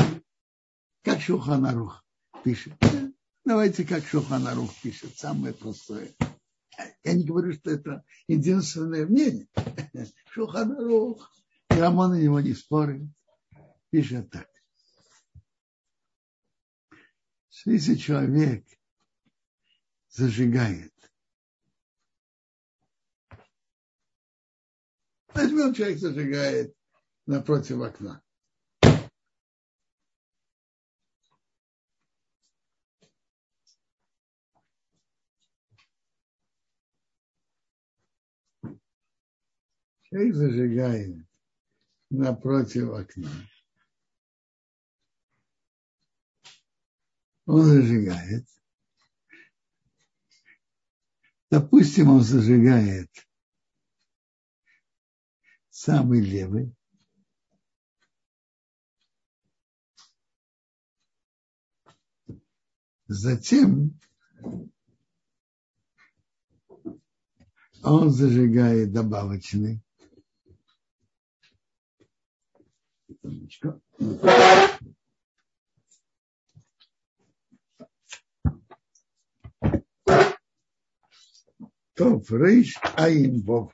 [1.04, 2.04] как Шуханарух
[2.44, 2.74] пишет.
[3.46, 6.10] Давайте как Шуханарух пишет, самое простое.
[7.04, 9.48] Я не говорю, что это единственное мнение.
[10.32, 11.32] Шуханарух,
[11.70, 13.08] и Рамон на него не спорит,
[13.92, 14.50] пишет так.
[17.66, 18.66] Если человек
[20.10, 20.93] зажигает
[25.34, 26.76] Возьмем, человек зажигает
[27.26, 28.22] напротив окна.
[40.04, 41.26] Человек зажигает
[42.12, 43.32] напротив окна.
[47.48, 48.48] Он зажигает.
[51.50, 53.10] Допустим, он зажигает
[55.84, 56.74] самый левый.
[63.08, 64.00] Затем
[67.84, 69.82] он зажигает добавочный.
[81.96, 83.74] То рейш аин вов.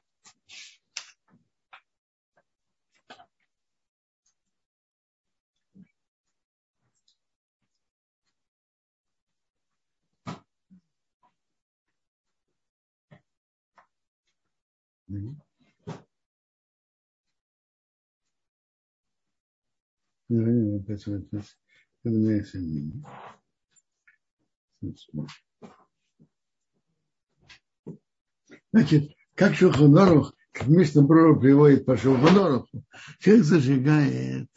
[28.71, 32.85] Значит, как Шуханорух, как Мишна Брура приводит по Шуханоруху,
[33.17, 34.49] человек зажигает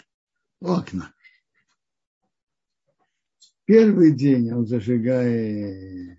[0.61, 1.15] окна.
[3.65, 6.19] Первый день он зажигает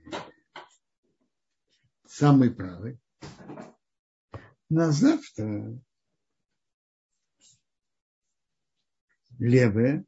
[2.08, 3.00] самый правый,
[4.74, 5.80] на завтра
[9.38, 10.04] левая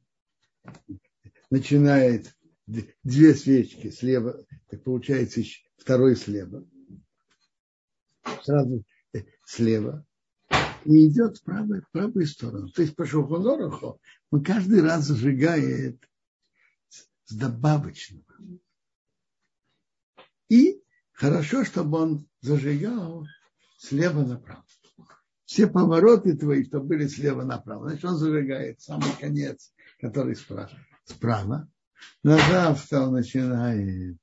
[1.51, 2.36] начинает
[2.66, 5.41] две свечки слева, так получается
[5.78, 6.68] второй слева,
[8.43, 10.03] сразу э, слева,
[10.84, 12.70] и идет в правую, в правую сторону.
[12.70, 14.01] То есть по Шухонороху
[14.32, 16.03] он каждый раз зажигает
[16.89, 18.26] с добавочного.
[20.49, 23.28] И хорошо, чтобы он зажигал
[23.86, 24.65] слева направо.
[25.45, 27.89] все повороты твои, что были слева направо.
[27.89, 30.71] Значит, он зажигает самый конец, который справа.
[31.05, 31.69] справа.
[32.23, 34.17] На завтра он начинает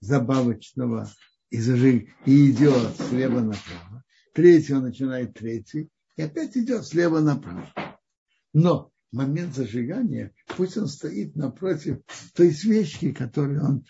[0.00, 1.08] забавочного
[1.50, 4.04] и, зажиг, и идет слева направо.
[4.34, 7.68] Третий он начинает третий и опять идет слева направо.
[8.52, 11.98] Но момент зажигания, пусть он стоит напротив
[12.34, 13.84] той свечки, которую он,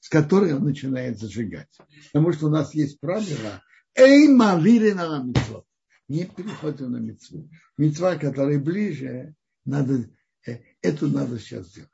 [0.00, 1.68] с которой он начинает зажигать.
[2.12, 3.62] Потому что у нас есть правило
[3.98, 5.66] «Эй, мавири на митцвот».
[6.08, 7.50] Не переходим на митцву.
[7.76, 9.34] Митцва, которая ближе,
[9.64, 10.08] надо,
[10.46, 11.90] э, эту надо сейчас сделать.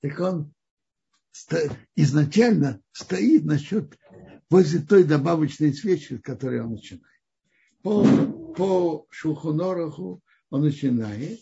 [0.00, 0.52] Так он
[1.96, 3.98] изначально стоит насчет
[4.48, 7.02] возле той добавочной свечи, с которой он начинает.
[7.82, 8.04] По,
[8.54, 11.40] по Шухунораху он начинает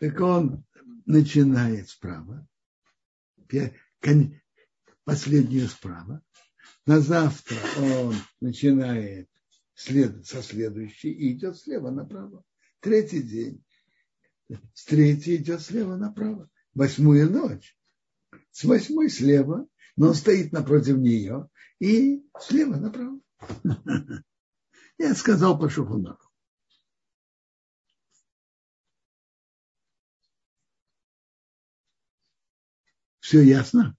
[0.00, 0.64] Так он
[1.04, 2.48] начинает справа,
[5.04, 6.22] последнюю справа.
[6.86, 9.28] На завтра он начинает
[9.74, 12.44] след, со следующей и идет слева направо.
[12.80, 13.64] Третий день.
[14.74, 16.48] С третьей идет слева направо.
[16.74, 17.76] Восьмую ночь.
[18.50, 21.48] С восьмой слева, но он стоит напротив нее
[21.78, 23.20] и слева направо.
[24.98, 26.29] Я сказал по Шухунаху.
[33.30, 33.96] Все ясно?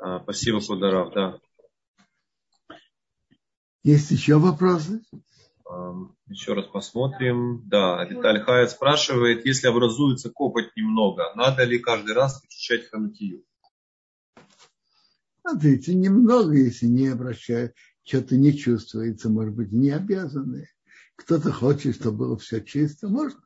[0.00, 1.38] А, спасибо, Кударав, да.
[3.84, 5.04] Есть еще вопросы?
[6.26, 7.62] Еще раз посмотрим.
[7.68, 13.44] Да, Виталий Хаят спрашивает, если образуется копоть немного, надо ли каждый раз очищать ханукию?
[15.42, 20.68] Смотрите, немного, если не обращают, что-то не чувствуется, может быть, не обязаны.
[21.16, 23.40] Кто-то хочет, чтобы было все чисто, можно.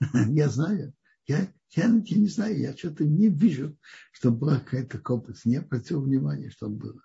[0.30, 0.94] Я знаю.
[1.26, 3.76] Я, я, я не знаю, я что-то не вижу,
[4.12, 5.44] чтобы была какая-то копоть.
[5.44, 7.00] Не обратил внимания, чтобы было.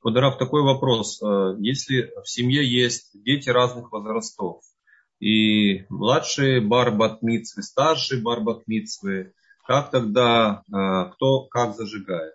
[0.00, 1.20] Кударав, такой вопрос.
[1.22, 4.62] Э, если в семье есть дети разных возрастов,
[5.18, 9.34] и младшие барбатмитсвы, старшие барбатмитсвы,
[9.70, 12.34] как тогда, э, кто как зажигает?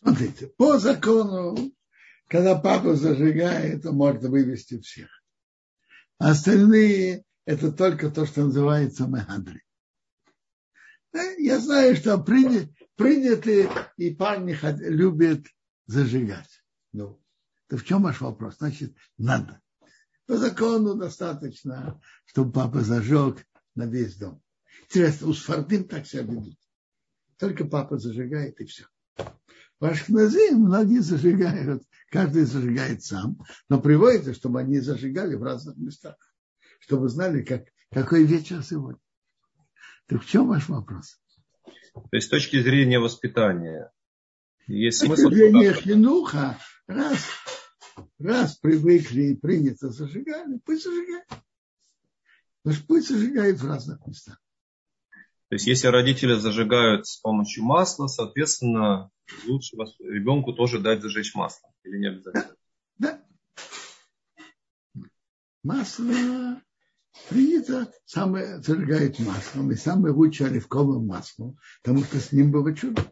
[0.00, 1.56] Смотрите, по закону,
[2.28, 5.08] когда папа зажигает, то может вывести всех.
[6.18, 9.60] А остальные это только то, что называется мехадри.
[11.38, 14.56] Я знаю, что приняты, приняты и парни
[14.88, 15.44] любят
[15.86, 16.62] зажигать.
[16.92, 17.20] Ну,
[17.68, 18.58] то в чем ваш вопрос?
[18.58, 19.60] Значит, надо.
[20.26, 24.40] По закону достаточно, чтобы папа зажег на весь дом.
[24.90, 26.58] Интересно, у Сфардим так себя ведут.
[27.38, 28.86] Только папа зажигает и все.
[29.78, 33.38] В Ашхназе многие зажигают, каждый зажигает сам,
[33.68, 36.16] но приводится, чтобы они зажигали в разных местах,
[36.80, 39.00] чтобы знали, как, какой вечер сегодня.
[40.06, 41.20] Так в чем ваш вопрос?
[41.94, 43.92] То есть с точки зрения воспитания,
[44.66, 45.20] есть смысл...
[45.20, 47.24] С точки зрения хинуха, раз,
[48.18, 51.28] раз привыкли и принято зажигали, пусть зажигают.
[52.88, 54.40] Пусть зажигают в разных местах.
[55.50, 59.10] То есть, если родители зажигают с помощью масла, соответственно,
[59.48, 61.68] лучше вас, ребенку тоже дать зажечь масло.
[61.82, 62.54] Или не обязательно?
[62.98, 63.20] Да.
[64.94, 65.08] да.
[65.64, 66.60] Масло
[67.28, 73.02] принято, самое зажигает маслом, и самое лучшее оливковое масло, потому что с ним было чудо.